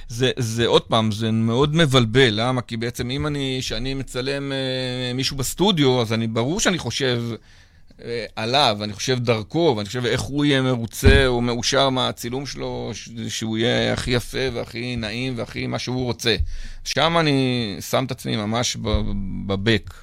[0.08, 2.62] זה, זה עוד פעם, זה מאוד מבלבל, למה?
[2.62, 7.22] כי בעצם אם אני, כשאני מצלם אה, מישהו בסטודיו, אז אני, ברור שאני חושב
[8.04, 12.90] אה, עליו, אני חושב דרכו, ואני חושב איך הוא יהיה מרוצה או מאושר מהצילום שלו,
[12.94, 16.36] ש, שהוא יהיה הכי יפה והכי נעים והכי מה שהוא רוצה.
[16.84, 18.76] שם אני שם את עצמי ממש
[19.46, 19.94] בבק.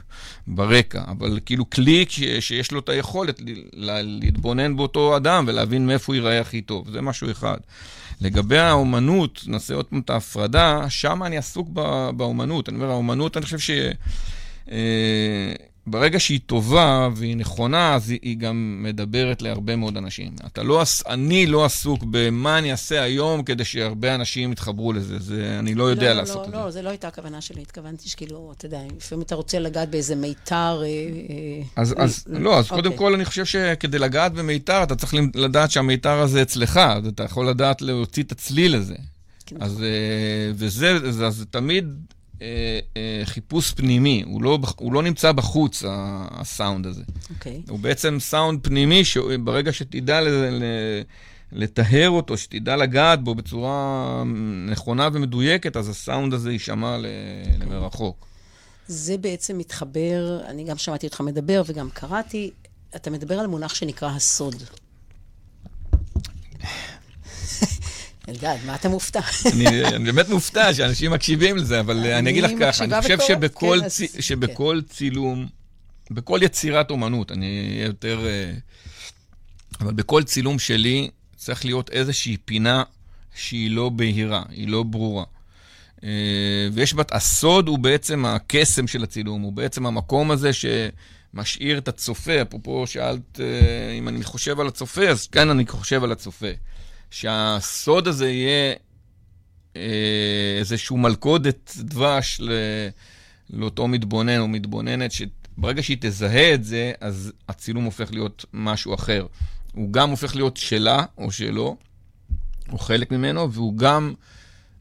[0.48, 2.06] ברקע, אבל כאילו כלי
[2.40, 3.42] שיש לו את היכולת
[3.74, 7.58] להתבונן באותו אדם ולהבין מאיפה הוא ייראה הכי טוב, זה משהו אחד.
[8.22, 11.70] לגבי האומנות, נעשה עוד פעם את ההפרדה, שם אני עסוק
[12.18, 12.70] באומנות.
[12.70, 13.72] אני אומר, האומנות, אני חושב ש...
[15.88, 20.32] אה, ברגע שהיא טובה והיא נכונה, אז היא, גם מדברת להרבה מאוד אנשים.
[20.46, 25.20] אתה לא, אני לא עסוק במה אני אעשה היום כדי שהרבה אנשים יתחברו לזה.
[25.20, 26.66] זה, אני לא יודע לא, לעשות לא, את לא, זה.
[26.66, 27.62] לא, זו לא הייתה הכוונה שלי.
[27.62, 30.84] התכוונתי שכאילו, אתה יודע, לפעמים אתה רוצה לגעת באיזה מיתר...
[30.84, 32.84] אה, אז, אה, אז אה, לא, אז אוקיי.
[32.84, 36.80] קודם כל אני חושב שכדי לגעת במיתר, אתה צריך לדעת שהמיתר הזה אצלך.
[37.08, 38.96] אתה יכול לדעת להוציא את הצליל הזה.
[39.46, 39.56] כן.
[39.60, 41.86] אז, אה, וזה, אז, אז תמיד
[42.42, 45.84] אה, אה, חיפוש פנימי, הוא לא, הוא לא נמצא בחוץ,
[46.32, 47.04] הסאונד הזה.
[47.30, 47.62] אוקיי.
[47.66, 47.72] Okay.
[47.72, 50.64] הוא בעצם סאונד פנימי, שברגע שתדע ל, ל,
[51.52, 54.24] לטהר אותו, שתדע לגעת בו בצורה
[54.70, 57.64] נכונה ומדויקת, אז הסאונד הזה יישמע ל, okay.
[57.64, 58.26] למרחוק.
[58.88, 62.52] זה בעצם מתחבר, אני גם שמעתי אותך מדבר וגם קראתי,
[62.96, 64.56] אתה מדבר על מונח שנקרא הסוד.
[68.30, 69.20] אלדד, מה אתה מופתע?
[69.96, 73.18] אני באמת מופתע שאנשים מקשיבים לזה, אבל אני אגיד לך ככה, אני חושב
[74.20, 74.94] שבכל כן, כן.
[74.94, 75.48] צילום,
[76.12, 78.26] בכל יצירת אומנות, אני אהיה יותר...
[78.26, 78.54] אה,
[79.82, 82.84] אבל בכל צילום שלי צריך להיות איזושהי פינה
[83.36, 85.24] שהיא לא בהירה, היא לא ברורה.
[86.04, 86.10] אה,
[86.74, 87.12] ויש בת...
[87.12, 92.42] הסוד הוא בעצם הקסם של הצילום, הוא בעצם המקום הזה שמשאיר את הצופה.
[92.42, 96.52] אפרופו שאלת אה, אם אני חושב על הצופה, אז כאן אני חושב על הצופה.
[97.12, 98.74] שהסוד הזה יהיה
[99.76, 102.52] אה, איזשהו מלכודת דבש ל,
[103.50, 109.26] לאותו מתבונן או מתבוננת, שברגע שהיא תזהה את זה, אז הצילום הופך להיות משהו אחר.
[109.74, 111.78] הוא גם הופך להיות שלה או שלו,
[112.72, 114.14] או חלק ממנו, והוא גם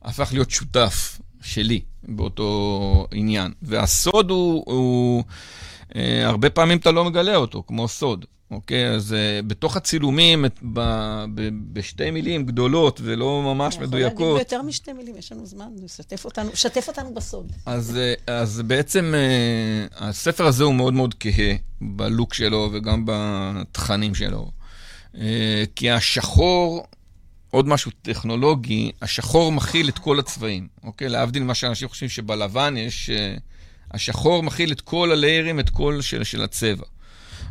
[0.03, 3.53] הפך להיות שותף שלי באותו עניין.
[3.63, 5.25] והסוד הוא, הוא
[5.97, 8.25] אה, הרבה פעמים אתה לא מגלה אותו, כמו סוד.
[8.55, 8.91] אוקיי?
[8.91, 10.81] אז uh, בתוך הצילומים, את, ב,
[11.35, 14.13] ב, בשתי מילים גדולות ולא ממש מדויקות.
[14.13, 17.53] יכול להגיד ביותר משתי מילים, יש לנו זמן, שתף אותנו, שתף אותנו בסוד.
[17.67, 24.15] אז, uh, אז בעצם uh, הספר הזה הוא מאוד מאוד כהה בלוק שלו וגם בתכנים
[24.15, 24.51] שלו.
[25.15, 25.19] Uh,
[25.77, 26.87] כי השחור,
[27.51, 31.09] עוד משהו טכנולוגי, השחור מכיל את כל הצבעים, אוקיי?
[31.09, 33.11] להבדיל ממה שאנשים חושבים שבלבן יש...
[33.11, 33.41] Uh,
[33.95, 36.85] השחור מכיל את כל הליירים, את כל של, של הצבע.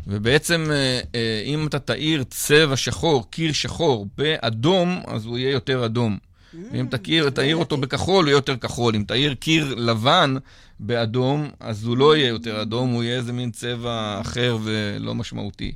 [0.06, 5.84] ובעצם, אה, אה, אם אתה תאיר צבע שחור, קיר שחור, באדום, אז הוא יהיה יותר
[5.84, 6.18] אדום.
[6.18, 8.96] Mm, ואם תאיר, תאיר אותו בכחול, הוא יהיה יותר כחול.
[8.96, 10.34] אם תאיר קיר לבן
[10.80, 15.72] באדום, אז הוא לא יהיה יותר אדום, הוא יהיה איזה מין צבע אחר ולא משמעותי.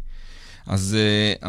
[0.67, 0.97] אז
[1.41, 1.47] uh,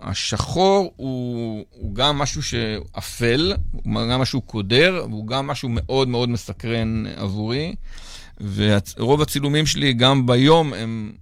[0.00, 6.28] השחור הוא, הוא גם משהו שאפל, הוא גם משהו קודר, והוא גם משהו מאוד מאוד
[6.28, 7.74] מסקרן עבורי.
[8.54, 11.12] ורוב הצילומים שלי, גם ביום, הם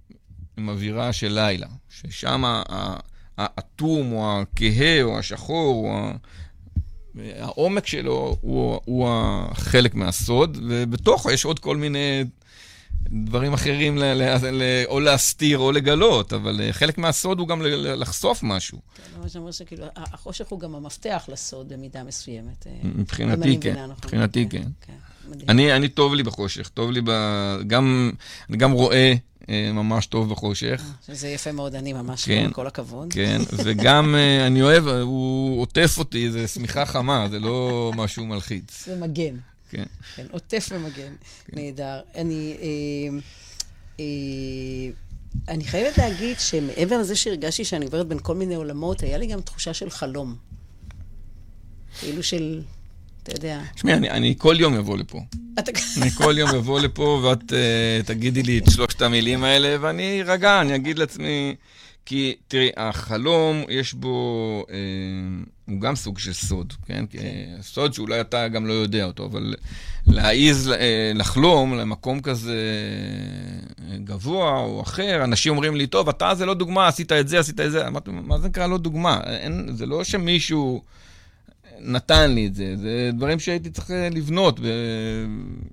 [0.57, 1.67] עם אווירה של לילה.
[1.89, 2.43] ששם
[3.37, 6.09] האטום, או הכהה, או השחור, או
[7.39, 12.23] העומק שלו הוא, הוא החלק מהסוד, ובתוכו יש עוד כל מיני
[13.09, 17.61] דברים אחרים, ל, ל, ל, או להסתיר או לגלות, אבל אה, חלק מהסוד הוא גם
[17.81, 18.79] לחשוף משהו.
[18.95, 22.67] כן, מה שאומר שכאילו, החושך הוא גם המפתח לסוד במידה מסוימת.
[22.67, 24.67] אה, מבחינתי כן, מבחינתי כן.
[24.81, 24.93] כן.
[25.49, 27.11] אני, אני טוב לי בחושך, טוב לי ב...
[27.67, 28.11] גם,
[28.49, 29.13] אני גם רואה אה,
[29.49, 30.81] ממש טוב בחושך.
[31.07, 33.13] שזה יפה מאוד, אני ממש, כן, כל הכבוד.
[33.13, 34.15] כן, וגם
[34.47, 38.85] אני אוהב, הוא עוטף אותי, זה שמיכה חמה, זה לא משהו מלחיץ.
[38.85, 39.35] זה מגן.
[39.69, 39.83] כן.
[40.15, 41.13] כן, עוטף ומגן.
[41.45, 41.55] כן.
[41.55, 42.01] נהדר.
[42.15, 42.57] אני...
[42.61, 43.19] אה,
[43.99, 44.05] אה,
[45.47, 49.41] אני חייבת להגיד שמעבר לזה שהרגשתי שאני עוברת בין כל מיני עולמות, היה לי גם
[49.41, 50.35] תחושה של חלום.
[51.99, 52.61] כאילו של,
[53.23, 53.61] אתה יודע...
[53.75, 55.19] תשמעי, אני, אני כל יום אבוא לפה.
[56.01, 60.61] אני כל יום אבוא לפה, ואת uh, תגידי לי את שלושת המילים האלה, ואני ארגע,
[60.61, 61.55] אני אגיד לעצמי...
[62.05, 64.75] כי תראי, החלום, יש בו, אה,
[65.65, 67.05] הוא גם סוג של סוד, כן?
[67.09, 67.19] כן.
[67.61, 69.55] סוד שאולי אתה גם לא יודע אותו, אבל
[70.07, 72.57] להעיז אה, לחלום למקום כזה
[73.79, 77.39] אה, גבוה או אחר, אנשים אומרים לי, טוב, אתה זה לא דוגמה, עשית את זה,
[77.39, 79.19] עשית את זה, אמרתי, מה זה נקרא לא דוגמה?
[79.25, 80.81] אין, זה לא שמישהו...
[81.83, 82.75] נתן לי את זה.
[82.77, 84.59] זה דברים שהייתי צריך אה, לבנות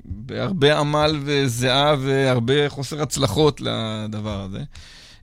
[0.05, 4.63] בהרבה עמל וזיעה והרבה חוסר הצלחות לדבר הזה.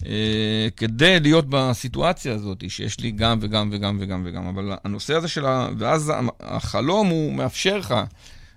[0.05, 5.27] אה, כדי להיות בסיטואציה הזאת, שיש לי גם וגם וגם וגם וגם, אבל הנושא הזה
[5.27, 5.67] של ה...
[5.77, 7.95] ואז החלום הוא מאפשר לך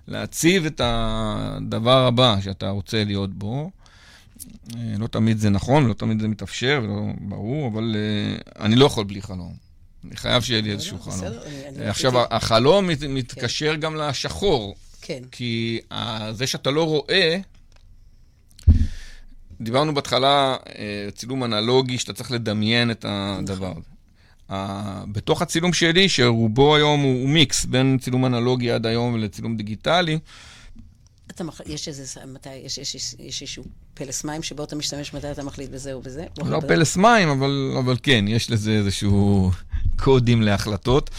[0.09, 3.71] להציב את הדבר הבא שאתה רוצה להיות בו.
[4.77, 7.97] אה, לא תמיד זה נכון, לא תמיד זה מתאפשר, ולא ברור, אבל
[8.59, 9.70] אני לא יכול בלי חלום.
[10.05, 11.35] אני חייב שיהיה לי איזשהו חלום.
[11.79, 13.81] עכשיו, החלום מתקשר כן.
[13.81, 14.77] גם לשחור.
[15.01, 15.23] כן.
[15.31, 15.81] כי
[16.33, 17.39] זה שאתה לא רואה,
[19.61, 23.91] דיברנו בהתחלה, אה, צילום אנלוגי, שאתה צריך לדמיין את הדבר הזה.
[25.13, 30.19] בתוך הצילום שלי, שרובו היום הוא, הוא מיקס בין צילום אנלוגי עד היום לצילום דיגיטלי,
[31.31, 31.61] אתה מח...
[31.67, 33.65] יש איזה, מתי, יש, יש, יש, יש איזשהו
[34.01, 36.25] פלס מים שבו אתה משתמש מתי אתה מחליט בזה או בזה?
[36.39, 36.69] לא בזה?
[36.69, 39.51] פלס מים, אבל, אבל כן, יש לזה איזשהו
[39.99, 41.11] קודים להחלטות.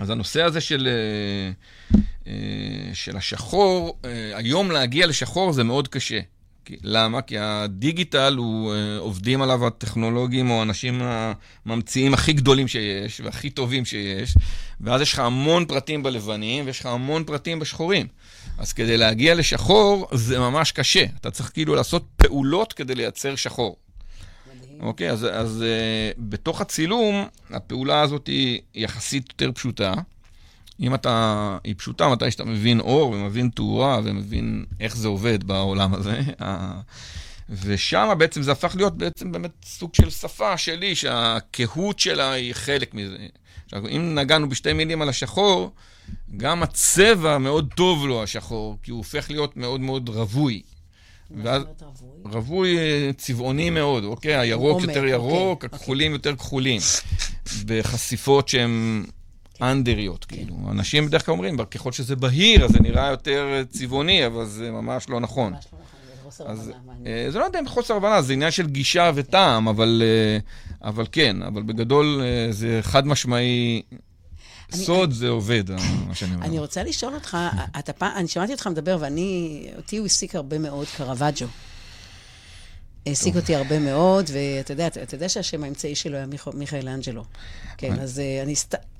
[0.00, 3.98] אז הנושא הזה של, אה, אה, של השחור,
[4.34, 6.20] היום להגיע לשחור זה מאוד קשה.
[6.82, 7.22] למה?
[7.22, 11.02] כי הדיגיטל, הוא, uh, עובדים עליו הטכנולוגים או האנשים
[11.66, 14.34] הממציאים הכי גדולים שיש והכי טובים שיש,
[14.80, 18.06] ואז יש לך המון פרטים בלבנים ויש לך המון פרטים בשחורים.
[18.58, 21.04] אז כדי להגיע לשחור זה ממש קשה.
[21.20, 23.76] אתה צריך כאילו לעשות פעולות כדי לייצר שחור.
[24.80, 29.94] אוקיי, אז, אז uh, בתוך הצילום, הפעולה הזאת היא יחסית יותר פשוטה.
[30.80, 35.94] אם אתה, היא פשוטה מתי שאתה מבין אור ומבין תאורה ומבין איך זה עובד בעולם
[35.94, 36.20] הזה.
[37.50, 42.94] ושם בעצם זה הפך להיות בעצם באמת סוג של שפה שלי, שהקהות שלה היא חלק
[42.94, 43.26] מזה.
[43.64, 45.70] עכשיו, אם נגענו בשתי מילים על השחור,
[46.36, 50.62] גם הצבע מאוד טוב לו, השחור, כי הוא הופך להיות מאוד מאוד רווי.
[51.42, 51.62] ואז
[52.24, 54.36] רווי אה, צבעוני מאוד, אוקיי?
[54.36, 56.80] הירוק יותר ירוק, אוקיי, הכחולים יותר כחולים.
[57.66, 59.04] בחשיפות שהן
[59.62, 60.36] אנדריות, כן.
[60.36, 60.54] כאילו.
[60.70, 65.08] אנשים בדרך כלל אומרים, ככל שזה בהיר, אז זה נראה יותר צבעוני, אבל זה ממש
[65.08, 65.52] לא נכון.
[65.52, 65.94] ממש לא נכון,
[66.40, 66.94] הבנה.
[67.06, 70.38] אה, זה לא יודע אם חוסר הבנה, זה עניין של גישה וטעם, אבל, אה,
[70.88, 73.82] אבל כן, אבל בגדול אה, זה חד משמעי.
[74.72, 75.70] סוד זה עובד,
[76.06, 76.46] מה שאני אומר.
[76.46, 77.36] אני רוצה לשאול אותך,
[77.78, 81.46] אתה פעם, אני שמעתי אותך מדבר, ואני, אותי הוא העסיק הרבה מאוד, קרווג'ו.
[83.06, 87.24] העסיק אותי הרבה מאוד, ואתה יודע, אתה יודע שהשם האמצעי שלו היה מיכאל אנג'לו.
[87.76, 88.54] כן, אז אני,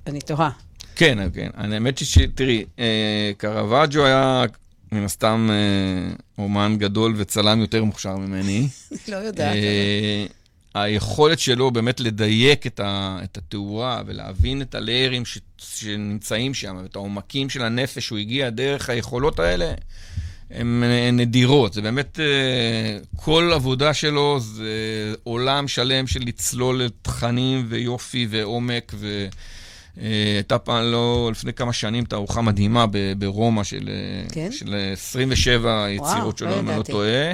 [0.06, 0.50] אני תוהה.
[0.96, 1.50] כן, כן.
[1.54, 4.44] האמת היא תראי, אה, קרוואג'ו היה
[4.92, 8.68] מן הסתם אה, אומן גדול וצלם יותר מוכשר ממני.
[9.08, 9.56] לא יודעת.
[9.56, 10.26] אה,
[10.74, 16.96] היכולת שלו באמת לדייק את, ה, את התאורה ולהבין את הליירים ש, שנמצאים שם, ואת
[16.96, 19.72] העומקים של הנפש שהוא הגיע דרך היכולות האלה,
[20.50, 20.82] הן
[21.12, 21.72] נדירות.
[21.72, 28.92] זה באמת, אה, כל עבודה שלו זה עולם שלם של לצלול לתכנים ויופי ועומק.
[28.96, 29.26] ו...
[29.96, 32.86] הייתה פעם, לא, לפני כמה שנים, תערוכה מדהימה
[33.18, 33.90] ברומא של,
[34.32, 34.52] כן?
[34.52, 37.32] של 27 יצירות שלו, אם אני לא טועה.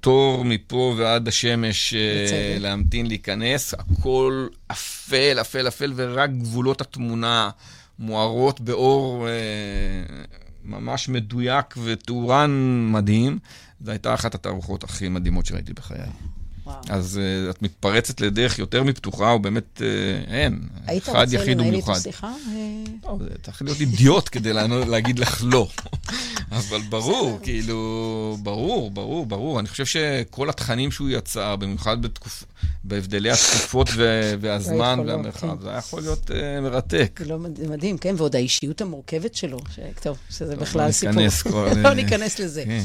[0.00, 7.50] תור מפה ועד השמש אה, להמתין להיכנס, הכל אפל, אפל, אפל, ורק גבולות התמונה
[7.98, 9.32] מוארות באור אה,
[10.64, 12.50] ממש מדויק ותאורן
[12.92, 13.38] מדהים.
[13.80, 15.98] זו הייתה אחת התערוכות הכי מדהימות שראיתי בחיי.
[16.88, 20.60] אז uh, את מתפרצת לדרך יותר מפתוחה, הוא באמת, uh, אין,
[20.98, 21.66] אחד יחיד ומיוחד.
[21.66, 22.32] היית רוצה לנהל איתו שיחה?
[23.02, 24.52] טוב, צריך להיות אידיוט כדי
[24.86, 25.68] להגיד לך לא.
[26.52, 29.60] אבל ברור, כאילו, ברור, ברור, ברור.
[29.60, 32.44] אני חושב שכל התכנים שהוא יצר, במיוחד בתקופ...
[32.84, 34.32] בהבדלי התקופות ו...
[34.40, 35.62] והזמן והמרחב, כן.
[35.62, 37.20] זה היה יכול להיות uh, מרתק.
[37.26, 39.78] לא מדהים, כן, ועוד האישיות המורכבת שלו, ש...
[40.02, 41.64] טוב, שזה בכלל סיפור.
[41.82, 42.64] לא ניכנס לזה.
[42.66, 42.84] כן.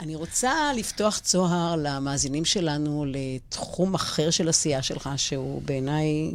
[0.00, 6.34] אני רוצה לפתוח צוהר למאזינים שלנו לתחום אחר של עשייה שלך, שהוא בעיניי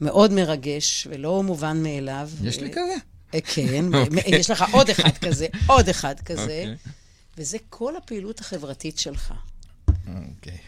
[0.00, 2.30] מאוד מרגש ולא מובן מאליו.
[2.42, 2.94] יש לי כזה.
[3.34, 4.38] אה, כן, אוקיי.
[4.38, 6.76] יש לך עוד אחד כזה, עוד אחד כזה, אוקיי.
[7.38, 9.34] וזה כל הפעילות החברתית שלך.
[9.88, 10.58] אוקיי.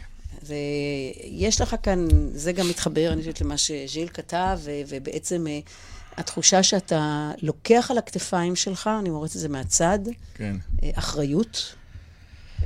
[1.25, 4.59] יש לך כאן, זה גם מתחבר, אני חושבת, למה שז'יל כתב,
[4.89, 5.61] ובעצם אה,
[6.19, 9.99] התחושה שאתה לוקח על הכתפיים שלך, אני מורדת את זה מהצד,
[10.35, 10.57] כן.
[10.83, 11.75] אה, אחריות,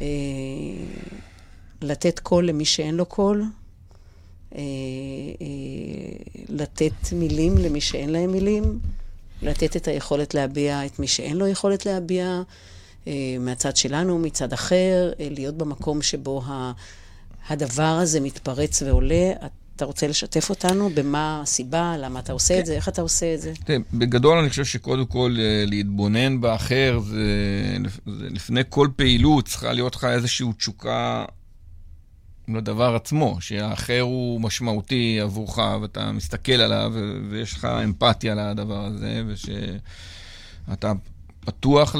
[0.00, 0.06] אה,
[1.82, 3.44] לתת קול למי שאין לו קול,
[4.54, 4.60] אה,
[6.48, 8.78] לתת מילים למי שאין להם מילים,
[9.42, 12.42] לתת את היכולת להביע את מי שאין לו יכולת להביע,
[13.40, 16.42] מהצד שלנו, מצד אחר, להיות במקום שבו
[17.48, 19.32] הדבר הזה מתפרץ ועולה.
[19.76, 23.40] אתה רוצה לשתף אותנו במה הסיבה, למה אתה עושה את זה, איך אתה עושה את
[23.40, 23.52] זה?
[23.92, 27.24] בגדול אני חושב שקודם כל אה, להתבונן באחר, זה,
[28.06, 31.24] זה לפני כל פעילות צריכה להיות לך איזושהי תשוקה
[32.48, 36.92] לדבר עצמו, שהאחר הוא משמעותי עבורך, ואתה מסתכל עליו,
[37.30, 40.92] ויש לך אמפתיה לדבר הזה, ושאתה
[41.40, 41.96] פתוח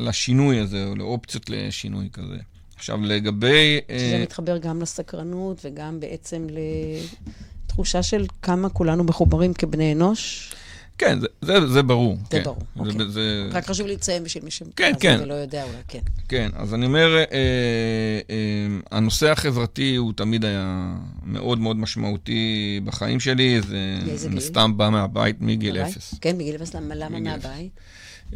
[0.00, 2.38] לשינוי הזה, או לאופציות לשינוי כזה.
[2.78, 3.80] עכשיו, לגבי...
[3.88, 4.22] שזה uh...
[4.22, 6.46] מתחבר גם לסקרנות וגם בעצם
[7.66, 10.52] לתחושה של כמה כולנו מחוברים כבני אנוש.
[10.98, 12.16] כן, זה, זה, זה ברור.
[12.16, 12.42] זה כן.
[12.42, 12.92] ברור, אוקיי.
[12.98, 13.48] זה, זה...
[13.52, 15.28] רק חשוב לציין בשביל מי שמכיר, כן, כן.
[15.28, 15.98] לא יודע אולי, כן.
[16.28, 17.24] כן, אז אני אומר, אה,
[18.30, 23.60] אה, הנושא החברתי הוא תמיד היה מאוד מאוד משמעותי בחיים שלי.
[24.14, 26.14] זה סתם בא מהבית מגיל אפס.
[26.20, 27.70] כן, מגיל אפס, למה מהבית?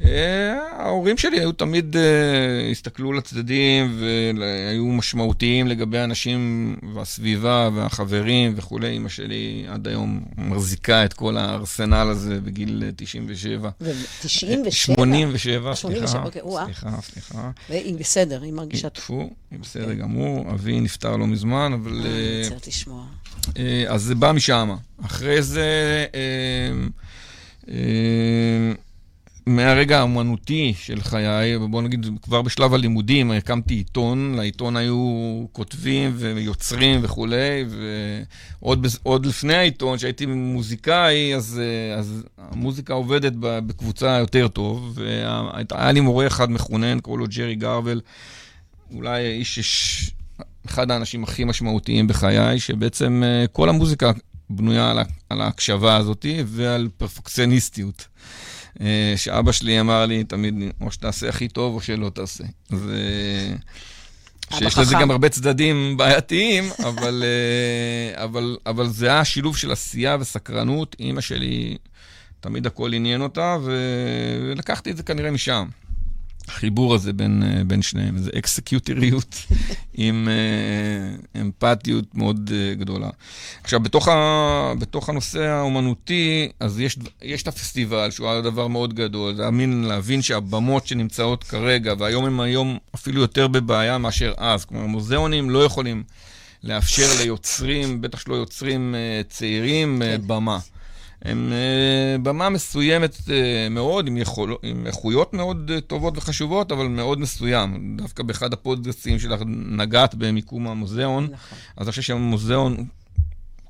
[0.05, 8.97] אה, ההורים שלי היו תמיד, uh, הסתכלו לצדדים והיו משמעותיים לגבי האנשים והסביבה והחברים וכולי.
[8.97, 13.71] אמא שלי עד היום מחזיקה את כל הארסנל הזה בגיל 97.
[13.81, 14.71] ו-97?
[14.71, 16.23] 87, סליחה.
[16.23, 17.51] אוקיי, סליחה, סליחה.
[17.71, 18.89] והיא בסדר, היא מרגישה...
[18.89, 19.99] טפו, היא בסדר כן.
[19.99, 20.51] גמור.
[20.51, 21.93] אבי נפטר לא מזמן, אבל...
[21.93, 23.05] אני מצטערת לשמוע.
[23.89, 24.75] אז זה בא משם.
[25.03, 26.07] אחרי זה...
[29.47, 37.01] מהרגע האומנותי של חיי, בוא נגיד, כבר בשלב הלימודים הקמתי עיתון, לעיתון היו כותבים ויוצרים
[37.03, 37.65] וכולי,
[38.61, 41.61] ועוד לפני העיתון, כשהייתי מוזיקאי, אז,
[41.99, 48.01] אז המוזיקה עובדת בקבוצה יותר טוב, והיה לי מורה אחד מכונן, קראו לו ג'רי גרבל,
[48.95, 50.11] אולי איש, ש...
[50.67, 54.13] אחד האנשים הכי משמעותיים בחיי, שבעצם אה, כל המוזיקה
[54.51, 54.95] בנויה
[55.31, 58.07] על ההקשבה הזאת ועל פרפקציוניסטיות.
[58.81, 62.45] אה, שאבא שלי אמר לי תמיד, או שתעשה הכי טוב או שלא תעשה.
[62.71, 62.91] אז...
[62.91, 63.55] אה,
[64.59, 70.17] שיש לזה גם הרבה צדדים בעייתיים, אבל, אה, אבל, אבל זה היה שילוב של עשייה
[70.21, 70.97] וסקרנות.
[71.01, 71.77] אימא שלי,
[72.41, 75.69] תמיד הכל עניין אותה, ולקחתי את זה כנראה משם.
[76.53, 79.37] החיבור הזה בין, אה, בין שניהם, זה אקסקיוטריות
[79.95, 83.11] עם uh, אמפתיות מאוד uh, גדולה.
[83.63, 88.95] עכשיו, בתוך, ה, בתוך הנושא האומנותי, אז יש, יש את הפסטיבל, שהוא היה דבר מאוד
[88.95, 94.65] גדול, זה אמין להבין שהבמות שנמצאות כרגע, והיום הם היום אפילו יותר בבעיה מאשר אז.
[94.65, 96.03] כלומר, מוזיאונים לא יכולים
[96.65, 98.95] לאפשר ליוצרים, בטח שלא יוצרים
[99.29, 100.59] צעירים, uh, במה.
[101.25, 103.31] הם uh, במה מסוימת uh,
[103.71, 107.97] מאוד, עם, יכול, עם איכויות מאוד uh, טובות וחשובות, אבל מאוד מסוים.
[107.97, 111.59] דווקא באחד הפודקאסים שלך נגעת במיקום המוזיאון, נכון.
[111.77, 112.85] אז אני חושב שהמוזיאון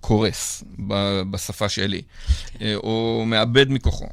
[0.01, 2.03] קורס ב, בשפה שלי,
[2.59, 2.75] כן.
[2.75, 4.07] או מאבד מכוחו.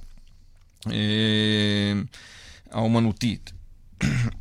[2.71, 3.51] האומנותית.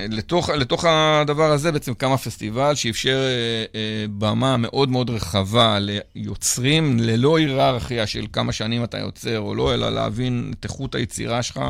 [0.01, 6.99] לתוך, לתוך הדבר הזה בעצם קם הפסטיבל שאפשר אה, אה, במה מאוד מאוד רחבה ליוצרים,
[7.01, 11.61] ללא היררכיה של כמה שנים אתה יוצר או לא, אלא להבין את איכות היצירה שלך,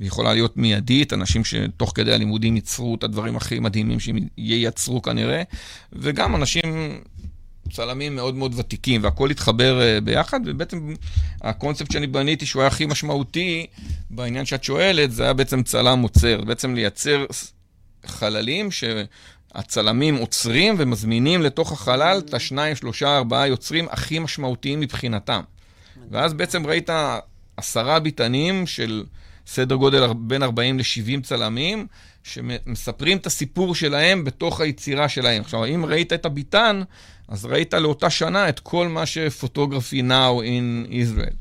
[0.00, 5.02] היא יכולה להיות מיידית, אנשים שתוך כדי הלימודים ייצרו את הדברים הכי מדהימים שהם ייצרו
[5.02, 5.42] כנראה,
[5.92, 7.00] וגם אנשים
[7.70, 10.94] צלמים מאוד מאוד ותיקים, והכל התחבר uh, ביחד, ובעצם
[11.42, 13.66] הקונספט שאני בניתי, שהוא היה הכי משמעותי
[14.10, 17.24] בעניין שאת שואלת, זה היה בעצם צלם עוצר, בעצם לייצר
[18.06, 25.40] חללים שהצלמים עוצרים ומזמינים לתוך החלל את השניים, שלושה, ארבעה יוצרים הכי משמעותיים מבחינתם.
[26.10, 26.90] ואז בעצם ראית
[27.56, 29.04] עשרה ביטנים של
[29.46, 31.86] סדר גודל בין 40 ל-70 צלמים,
[32.22, 35.42] שמספרים את הסיפור שלהם בתוך היצירה שלהם.
[35.42, 36.82] עכשיו, אם ראית את הביטן,
[37.30, 41.34] אז ראית לאותה שנה את כל מה שפוטוגרפי now in Israel,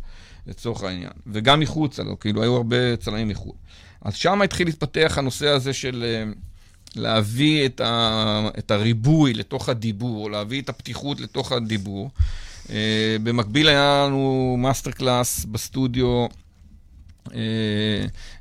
[0.48, 1.12] לצורך העניין.
[1.28, 3.56] וגם מחוצה לו, כאילו, היו הרבה צלמים מחו"ל.
[4.02, 6.32] אז שם התחיל להתפתח הנושא הזה של אה,
[6.96, 12.10] להביא את, ה, את הריבוי לתוך הדיבור, להביא את הפתיחות לתוך הדיבור.
[12.70, 16.26] אה, במקביל היה לנו master class בסטודיו.
[17.28, 17.32] אה,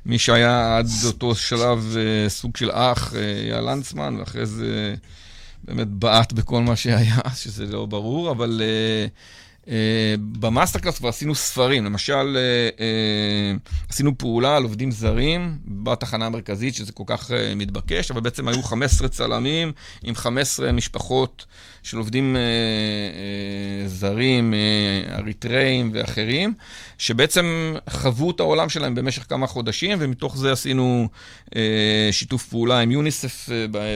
[0.05, 1.95] מי שהיה עד אותו שלב
[2.27, 4.95] סוג של אח, היה לנצמן, ואחרי זה
[5.63, 9.69] באמת בעט בכל מה שהיה, שזה לא ברור, אבל אה, אה,
[10.17, 11.85] ב master class כבר עשינו ספרים.
[11.85, 18.11] למשל, אה, אה, עשינו פעולה על עובדים זרים בתחנה המרכזית, שזה כל כך uh, מתבקש,
[18.11, 19.71] אבל בעצם היו 15 צלמים
[20.03, 21.45] עם 15 משפחות
[21.83, 22.39] של עובדים uh,
[23.85, 26.53] uh, זרים, uh, אריתראים ואחרים,
[26.97, 31.07] שבעצם חוו את העולם שלהם במשך כמה חודשים, ומתוך זה עשינו
[31.45, 31.53] uh,
[32.11, 33.51] שיתוף פעולה עם יוניסף uh,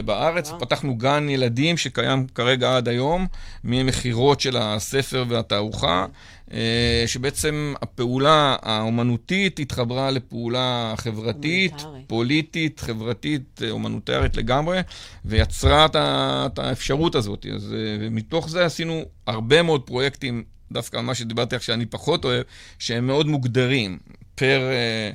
[0.05, 0.59] בארץ, וואו.
[0.59, 3.27] פתחנו גן ילדים שקיים כרגע עד היום,
[3.63, 6.05] ממכירות של הספר והתערוכה.
[6.53, 12.07] אה, שבעצם הפעולה האומנותית התחברה לפעולה חברתית, אומנוטרית.
[12.07, 14.79] פוליטית, חברתית, אה, אומנוטרית לגמרי,
[15.25, 17.45] ויצרה את האפשרות הזאת.
[17.55, 22.43] אז אה, מתוך זה עשינו הרבה מאוד פרויקטים, דווקא מה שדיברתי עכשיו, שאני פחות אוהב,
[22.79, 23.97] שהם מאוד מוגדרים,
[24.35, 25.11] פר אה,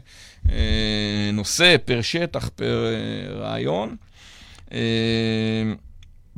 [0.53, 3.97] אה, נושא, פר שטח, פר אה, רעיון.
[4.73, 4.79] אה,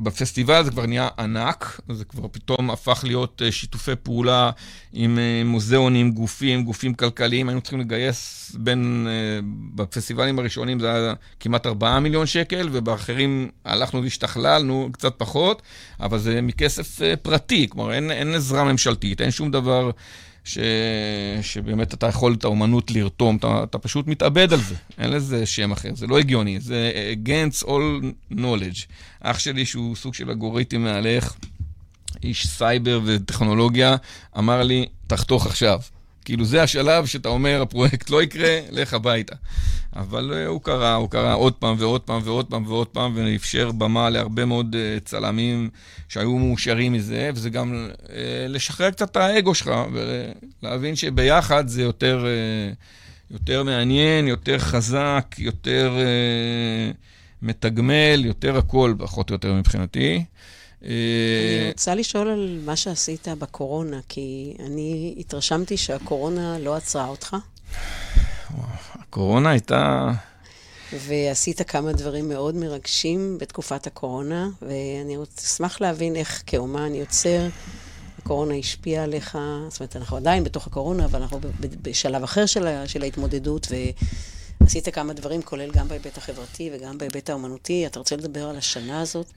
[0.01, 4.51] בפסטיבל זה כבר נהיה ענק, זה כבר פתאום הפך להיות אה, שיתופי פעולה
[4.93, 7.49] עם אה, מוזיאונים, גופים, גופים כלכליים.
[7.49, 9.39] היינו צריכים לגייס בין, אה,
[9.75, 15.61] בפסטיבלים הראשונים זה היה כמעט 4 מיליון שקל, ובאחרים הלכנו והשתכללנו קצת פחות,
[15.99, 19.91] אבל זה מכסף פרטי, כלומר אין, אין עזרה ממשלתית, אין שום דבר...
[20.43, 20.57] ש...
[21.41, 25.71] שבאמת אתה יכול את האומנות לרתום, אתה, אתה פשוט מתאבד על זה, אין לזה שם
[25.71, 28.85] אחר, זה לא הגיוני, זה against all knowledge.
[29.21, 31.33] אח שלי, שהוא סוג של אלגוריתם מהלך,
[32.23, 33.95] איש סייבר וטכנולוגיה,
[34.37, 35.79] אמר לי, תחתוך עכשיו.
[36.25, 39.35] כאילו זה השלב שאתה אומר, הפרויקט לא יקרה, לך הביתה.
[39.95, 43.71] אבל uh, הוא קרה, הוא קרה עוד פעם ועוד פעם ועוד פעם ועוד פעם, ואפשר
[43.71, 45.69] במה להרבה מאוד uh, צלמים
[46.09, 48.09] שהיו מאושרים מזה, וזה גם uh,
[48.49, 49.71] לשחרר קצת את האגו שלך,
[50.63, 52.25] ולהבין שביחד זה יותר,
[53.31, 55.97] יותר מעניין, יותר חזק, יותר
[57.41, 60.23] מתגמל, יותר הכל, פחות או יותר מבחינתי.
[60.83, 67.35] אני רוצה לשאול על מה שעשית בקורונה, כי אני התרשמתי שהקורונה לא עצרה אותך.
[68.93, 70.11] הקורונה הייתה...
[70.93, 77.47] ועשית כמה דברים מאוד מרגשים בתקופת הקורונה, ואני אשמח להבין איך כאומן יוצר,
[78.17, 79.37] הקורונה השפיעה עליך,
[79.69, 81.39] זאת אומרת, אנחנו עדיין בתוך הקורונה, אבל אנחנו
[81.81, 83.67] בשלב אחר של, של ההתמודדות,
[84.61, 87.85] ועשית כמה דברים, כולל גם בהיבט החברתי וגם בהיבט האומנותי.
[87.85, 89.33] אתה רוצה לדבר על השנה הזאת?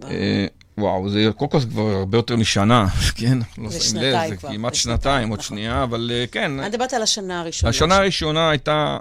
[0.78, 2.86] וואו, זה כל כבר הרבה יותר משנה,
[3.18, 3.38] כן?
[3.58, 4.48] לא שנתיים כבר.
[4.50, 5.40] זה כמעט שנתיים, עוד.
[5.40, 6.58] שנייה, אבל אה, כן.
[6.58, 7.70] אני מדברת על השנה הראשונה.
[7.70, 8.98] השנה הראשונה הייתה...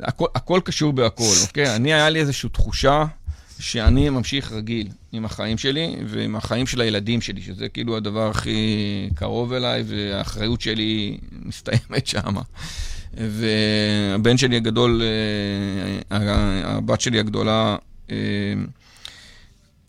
[0.00, 1.76] הכל, הכל קשור בהכל, אוקיי?
[1.76, 3.04] אני, היה לי איזושהי תחושה
[3.58, 9.08] שאני ממשיך רגיל עם החיים שלי ועם החיים של הילדים שלי, שזה כאילו הדבר הכי
[9.14, 12.34] קרוב אליי, והאחריות שלי מסתיימת שם.
[13.14, 15.02] והבן שלי הגדול,
[16.10, 16.18] אה,
[16.64, 17.76] הבת שלי הגדולה,
[18.10, 18.16] אה,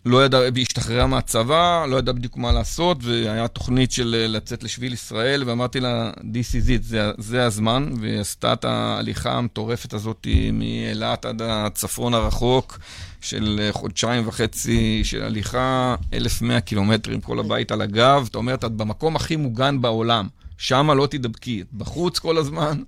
[0.06, 4.62] לא ידע, והיא השתחררה מהצבא, לא ידעה בדיוק מה לעשות, והיה תוכנית של אה, לצאת
[4.62, 9.92] לשביל ישראל, ואמרתי לה, this is it, זה, זה הזמן, והיא עשתה את ההליכה המטורפת
[9.92, 12.78] הזאת מאילת עד הצפון הרחוק,
[13.20, 18.64] של אה, חודשיים וחצי של הליכה, 1,100 קילומטרים, כל הבית על הגב, אתה אומר, את
[18.64, 20.28] במקום הכי מוגן בעולם,
[20.58, 22.82] שמה לא תדבקי, בחוץ כל הזמן.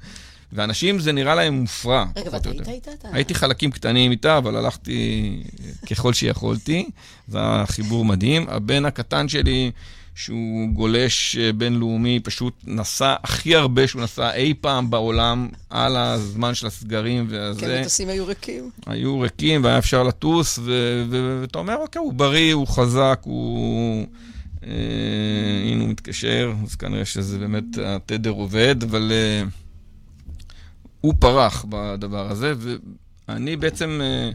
[0.53, 2.05] ואנשים זה נראה להם מופרע.
[2.17, 3.09] רגע, ואתה היית איתה?
[3.13, 5.43] הייתי חלקים קטנים איתה, אבל הלכתי
[5.91, 6.91] ככל שיכולתי.
[7.29, 8.47] זה היה חיבור מדהים.
[8.49, 9.71] הבן הקטן שלי,
[10.15, 16.67] שהוא גולש בינלאומי, פשוט נסע הכי הרבה שהוא נסע אי פעם בעולם על הזמן של
[16.67, 17.61] הסגרים והזה.
[17.61, 18.71] כן, מטוסים היו ריקים.
[18.87, 20.59] היו ריקים והיה אפשר לטוס,
[21.41, 24.07] ואתה אומר, אוקיי, הוא בריא, הוא חזק, הוא...
[24.67, 24.71] אה,
[25.65, 29.43] הנה הוא מתקשר, אז כנראה שזה באמת, התדר עובד, אבל אה,
[31.01, 32.53] הוא פרח בדבר הזה,
[33.29, 34.31] ואני בעצם אה,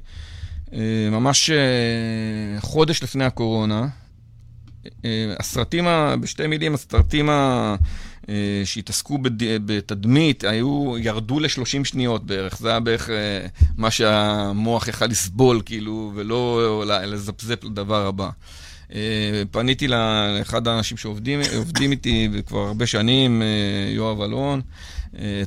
[0.74, 3.88] אה, ממש אה, חודש לפני הקורונה,
[5.40, 5.86] הסרטים,
[6.22, 7.30] בשתי מילים, הסרטים
[8.66, 9.18] שהתעסקו
[9.66, 12.58] בתדמית, היו, ירדו ל-30 שניות בערך.
[12.60, 13.10] זה היה בערך
[13.78, 18.30] מה שהמוח יכל לסבול, כאילו, ולא לזפזפ לדבר הבא.
[19.52, 23.42] פניתי לאחד האנשים שעובדים איתי כבר הרבה שנים,
[23.96, 24.62] יואב אלון,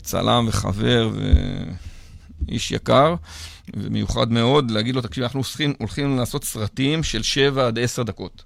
[0.03, 1.11] צלם וחבר
[2.49, 3.15] ואיש יקר.
[3.77, 8.43] ומיוחד מאוד, להגיד לו, תקשיב, אנחנו הולכים, הולכים לעשות סרטים של 7 עד 10 דקות.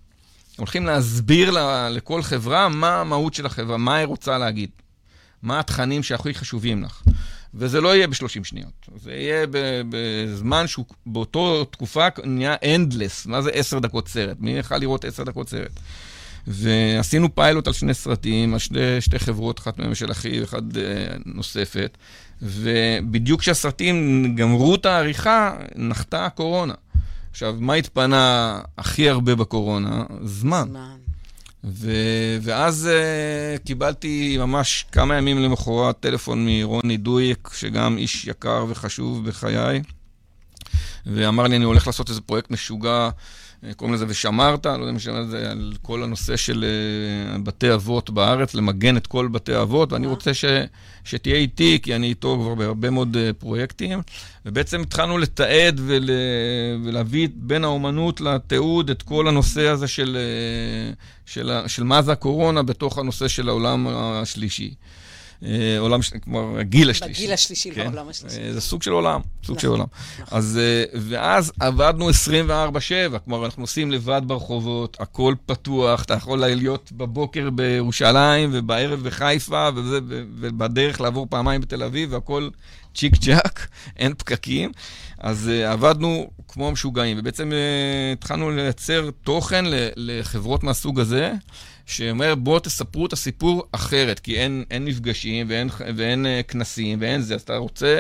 [0.57, 4.71] הולכים להסביר לה, לכל חברה מה המהות של החברה, מה היא רוצה להגיד,
[5.43, 7.03] מה התכנים שהכי חשובים לך.
[7.55, 9.47] וזה לא יהיה ב-30 שניות, זה יהיה
[9.89, 14.37] בזמן שהוא באותו תקופה נהיה endless, מה זה 10 דקות סרט?
[14.41, 15.81] מי יכל לראות 10 דקות סרט?
[16.47, 20.77] ועשינו פיילוט על שני סרטים, על שתי, שתי חברות, אחת מהן של אחי ואחת uh,
[21.27, 21.99] נוספת,
[22.43, 26.75] ובדיוק כשהסרטים גמרו את העריכה, נחתה הקורונה.
[27.31, 30.05] עכשיו, מה התפנה הכי הרבה בקורונה?
[30.25, 30.65] זמן.
[30.71, 30.97] זמן.
[31.65, 39.29] ו- ואז uh, קיבלתי ממש כמה ימים למחרת טלפון מרוני דויק, שגם איש יקר וחשוב
[39.29, 39.83] בחיי,
[41.07, 43.11] ואמר לי, אני הולך לעשות איזה פרויקט משוגע
[43.77, 46.65] קוראים לזה ושמרת, לא יודע אם שמעת את זה, על כל הנושא של
[47.35, 50.45] uh, בתי אבות בארץ, למגן את כל בתי האבות, ואני רוצה ש,
[51.05, 54.03] שתהיה איתי, כי אני איתו כבר בהרבה מאוד uh, פרויקטים,
[54.47, 56.11] ובעצם התחלנו לתעד ול,
[56.85, 60.17] ולהביא בין האומנות לתיעוד את כל הנושא הזה של,
[60.97, 60.97] uh,
[61.27, 64.75] של, של מה זה הקורונה בתוך הנושא של העולם השלישי.
[65.45, 67.23] אה, עולם, כמו הגיל השלישי.
[67.23, 67.85] בגיל השלישי, כן?
[67.85, 68.41] בעולם השלישי.
[68.41, 69.87] אה, זה סוג של עולם, סוג נכון, של עולם.
[70.23, 70.39] נכון.
[70.39, 76.93] אז, אה, ואז עבדנו 24-7, כלומר, אנחנו עושים לבד ברחובות, הכל פתוח, אתה יכול להיות
[76.93, 79.99] בבוקר בירושלים, ובערב בחיפה, וזה,
[80.41, 82.49] ובדרך לעבור פעמיים בתל אביב, והכל
[82.95, 84.73] צ'יק צ'אק, אין פקקים.
[85.19, 89.65] אז uh, עבדנו כמו משוגעים, ובעצם uh, התחלנו לייצר תוכן
[89.97, 91.33] לחברות מהסוג הזה,
[91.91, 97.21] שאומר, בואו תספרו את הסיפור אחרת, כי אין, אין מפגשים ואין, ואין uh, כנסים ואין
[97.21, 97.97] זה, אז אתה רוצה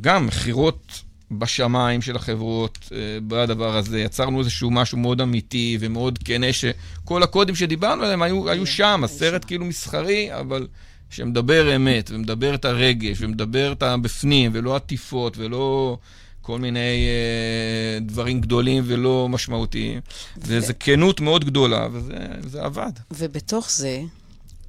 [0.00, 2.90] גם מכירות בשמיים של החברות uh,
[3.28, 4.00] בדבר הזה.
[4.00, 9.44] יצרנו איזשהו משהו מאוד אמיתי ומאוד כנה, שכל הקודים שדיברנו עליהם היו, היו שם, הסרט
[9.44, 10.66] כאילו מסחרי, אבל...
[11.12, 15.98] שמדבר אמת, ומדבר את הרגש, ומדבר את הבפנים, ולא עטיפות, ולא
[16.42, 20.00] כל מיני אה, דברים גדולים ולא משמעותיים.
[20.36, 20.40] ו...
[20.46, 22.92] וזו כנות מאוד גדולה, וזה, וזה עבד.
[23.10, 24.02] ובתוך זה,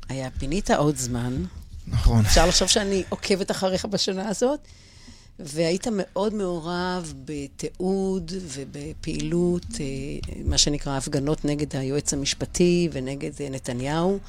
[0.09, 1.43] היה פינית עוד זמן.
[1.87, 2.25] נכון.
[2.25, 4.59] אפשר לחשוב שאני עוקבת אחריך בשנה הזאת,
[5.39, 9.85] והיית מאוד מעורב בתיעוד ובפעילות, אה,
[10.45, 14.19] מה שנקרא הפגנות נגד היועץ המשפטי ונגד אה, נתניהו.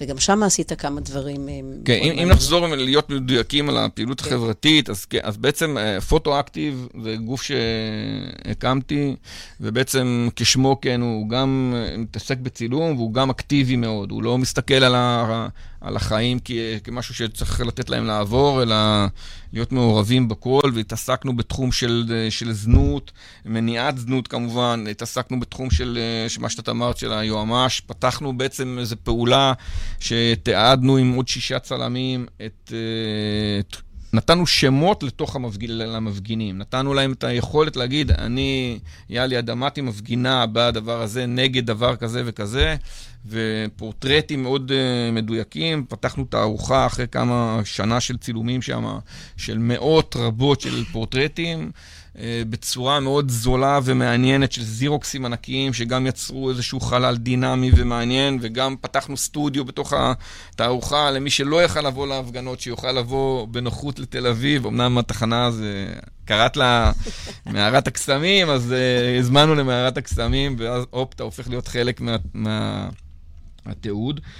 [0.00, 1.48] וגם שם עשית כמה דברים.
[1.48, 4.28] אה, כן, אם, אם נחזור להיות מדויקים על הפעילות כן.
[4.28, 5.76] החברתית, אז, כן, אז בעצם
[6.08, 9.16] פוטו-אקטיב אה, זה גוף שהקמתי,
[9.60, 14.10] ובעצם כשמו כן, הוא גם אה, מתעסק בצילום והוא גם אקטיבי מאוד.
[14.10, 15.48] הוא לא מסתכל על, ה,
[15.84, 16.38] על החיים
[16.84, 18.76] כמשהו שצריך לתת להם לעבור, אלא
[19.52, 23.12] להיות מעורבים בכל, והתעסקנו בתחום של, של זנות,
[23.44, 25.98] מניעת זנות כמובן, התעסקנו בתחום של,
[26.40, 29.52] מה שאתה אמרת, של היועמ"ש, פתחנו בעצם איזו פעולה
[30.00, 32.72] שתיעדנו עם עוד שישה צלמים את...
[33.60, 33.76] את
[34.14, 35.64] נתנו שמות לתוך המפג...
[35.64, 38.78] למפגינים, נתנו להם את היכולת להגיד, אני,
[39.10, 42.76] יאללה, אדמתי מפגינה בדבר הזה נגד דבר כזה וכזה,
[43.26, 45.84] ופורטרטים מאוד uh, מדויקים.
[45.88, 48.98] פתחנו תערוכה אחרי כמה שנה של צילומים שם,
[49.36, 51.70] של מאות רבות של פורטרטים.
[52.18, 58.76] אה, בצורה מאוד זולה ומעניינת של זירוקסים ענקיים, שגם יצרו איזשהו חלל דינמי ומעניין, וגם
[58.80, 64.66] פתחנו סטודיו בתוך התערוכה למי שלא יכל לבוא להפגנות, שיוכל לבוא בנוחות לתל אביב.
[64.66, 65.94] אמנם התחנה זה...
[66.24, 66.92] קראת לה
[67.46, 72.00] מערת הקסמים, אז uh, הזמנו למערת הקסמים, ואז הופ, אתה הופך להיות חלק
[73.64, 74.20] מהתיעוד.
[74.20, 74.34] מה, מה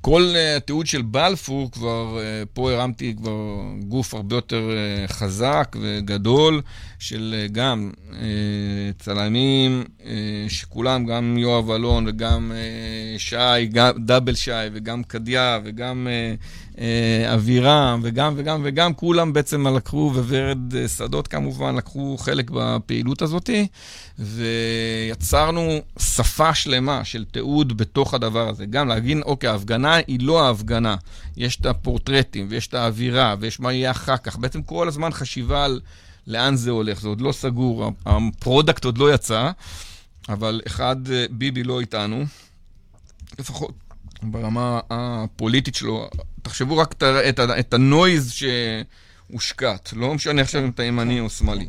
[0.00, 5.76] כל uh, התיעוד של בלפור כבר, uh, פה הרמתי כבר גוף הרבה יותר uh, חזק
[5.80, 6.62] וגדול,
[6.98, 7.90] של גם
[8.98, 9.84] צלמים,
[10.48, 12.52] שכולם, גם יואב אלון וגם
[13.18, 16.34] שי, גם, דאבל שי וגם קדיה וגם אה,
[17.34, 23.50] אבירם, וגם וגם וגם, כולם בעצם לקחו, וורד אה, שדות כמובן, לקחו חלק בפעילות הזאת,
[24.18, 28.66] ויצרנו שפה שלמה של תיעוד בתוך הדבר הזה.
[28.66, 30.96] גם להבין, אוקיי, ההפגנה היא לא ההפגנה.
[31.36, 34.36] יש את הפורטרטים, ויש את האווירה, ויש מה יהיה אחר כך.
[34.36, 35.80] בעצם כל הזמן חשיבה על
[36.26, 39.50] לאן זה הולך, זה עוד לא סגור, ה product עוד לא יצא,
[40.28, 42.24] אבל אחד, אה, ביבי לא איתנו,
[43.38, 43.83] לפחות
[44.24, 46.08] ברמה הפוליטית שלו.
[46.42, 48.32] תחשבו רק את, את, הנויז
[49.30, 51.66] שהושקט, לא משנה עכשיו אם אתה ימני או שמאלי.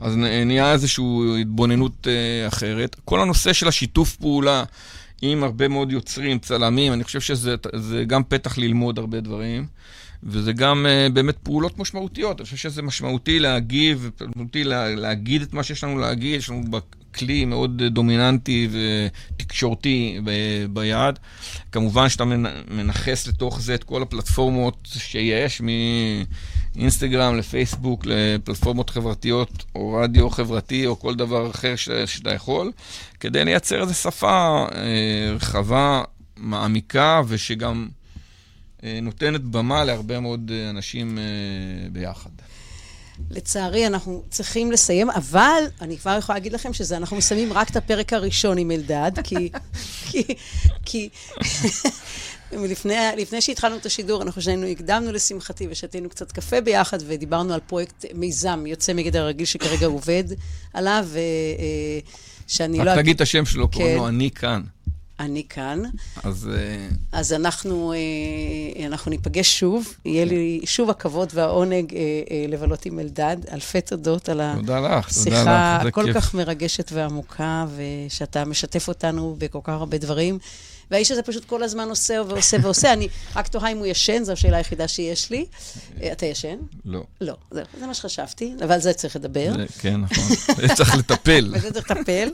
[0.00, 1.04] אז נהיה איזושהי
[1.40, 2.96] התבוננות uh, אחרת.
[3.04, 4.64] כל הנושא של השיתוף פעולה
[5.22, 7.54] עם הרבה מאוד יוצרים, צלמים, אני חושב שזה
[8.06, 9.66] גם פתח ללמוד הרבה דברים.
[10.22, 12.40] וזה גם uh, באמת פעולות משמעותיות.
[12.40, 16.38] אני חושב שזה משמעותי להגיב, משמעותי לה, להגיד את מה שיש לנו להגיד.
[16.38, 16.64] יש לנו
[17.14, 18.68] כלי מאוד דומיננטי
[19.36, 20.20] ותקשורתי
[20.70, 21.18] ביד.
[21.72, 22.24] כמובן שאתה
[22.70, 25.62] מנכס לתוך זה את כל הפלטפורמות שיש,
[26.76, 32.72] מאינסטגרם לפייסבוק, לפלטפורמות חברתיות, או רדיו חברתי, או כל דבר אחר שאתה יכול,
[33.20, 36.02] כדי לייצר איזו שפה אה, רחבה,
[36.36, 37.88] מעמיקה, ושגם...
[38.84, 41.18] אה, נותנת במה להרבה מאוד אה, אנשים
[41.92, 42.30] ביחד.
[43.30, 47.76] לצערי, אנחנו צריכים לסיים, אבל אני כבר יכולה להגיד לכם שזה, אנחנו מסיימים רק את
[47.76, 49.50] הפרק הראשון עם אלדד, כי...
[50.10, 50.22] כי...
[50.84, 51.08] כי...
[52.52, 57.60] לפני, לפני שהתחלנו את השידור, אנחנו שנינו הקדמנו לשמחתי ושתינו קצת קפה ביחד ודיברנו על
[57.66, 60.24] פרויקט מיזם יוצא מגדר הרגיל שכרגע עובד
[60.74, 61.08] עליו,
[62.46, 62.90] שאני לא...
[62.90, 64.08] רק תגיד את השם שלו, קוראים לו כן.
[64.08, 64.62] אני כאן.
[65.20, 65.82] אני כאן.
[66.24, 66.48] אז...
[66.52, 69.94] אה, אז אנחנו, אה, אנחנו ניפגש שוב.
[70.04, 72.00] יהיה לי שוב הכבוד והעונג אה,
[72.48, 73.36] לבלות עם אלדד.
[73.52, 80.38] אלפי תודות על השיחה הכל כך מרגשת ועמוקה, ושאתה משתף אותנו בכל כך הרבה דברים.
[80.90, 82.92] והאיש הזה פשוט כל הזמן עושה ועושה ועושה.
[82.92, 85.46] אני רק תוהה אם הוא ישן, זו השאלה היחידה שיש לי.
[86.12, 86.56] אתה ישן?
[86.84, 87.04] לא.
[87.20, 89.52] לא, זה, זה מה שחשבתי, אבל זה צריך לדבר.
[89.56, 90.24] זה, כן, נכון.
[90.74, 91.50] צריך לטפל.
[91.54, 92.30] בזה צריך לטפל.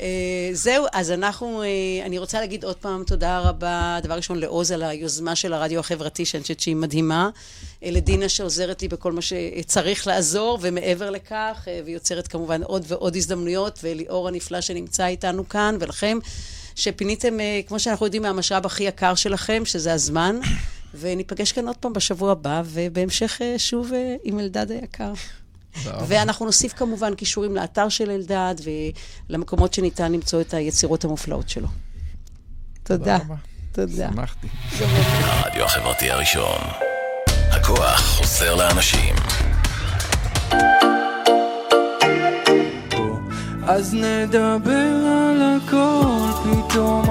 [0.00, 1.68] אה, זהו, אז אנחנו, אה,
[2.06, 6.24] אני רוצה להגיד עוד פעם תודה רבה, דבר ראשון לעוז על היוזמה של הרדיו החברתי,
[6.24, 7.30] שאני חושבת שהיא מדהימה.
[7.84, 13.78] אה, לדינה שעוזרת לי בכל מה שצריך לעזור, ומעבר לכך, ויוצרת כמובן עוד ועוד הזדמנויות,
[13.82, 16.18] וליאור הנפלא שנמצא איתנו כאן, ולכם,
[16.74, 17.36] שפיניתם,
[17.66, 20.40] כמו שאנחנו יודעים, מהמשאב הכי יקר שלכם, שזה הזמן.
[21.00, 23.92] וניפגש כאן עוד פעם בשבוע הבא, ובהמשך שוב
[24.24, 25.12] עם אלדד היקר.
[26.06, 28.54] ואנחנו נוסיף כמובן קישורים לאתר של אלדד
[29.28, 31.68] ולמקומות שניתן למצוא את היצירות המופלאות שלו.
[32.82, 33.18] תודה.
[33.72, 34.08] תודה.
[34.12, 34.46] שמחתי.
[34.78, 36.60] הרדיו החברתי הראשון.
[37.50, 39.14] הכוח חוזר לאנשים.
[43.68, 47.04] אז נדבר על הכל פתאום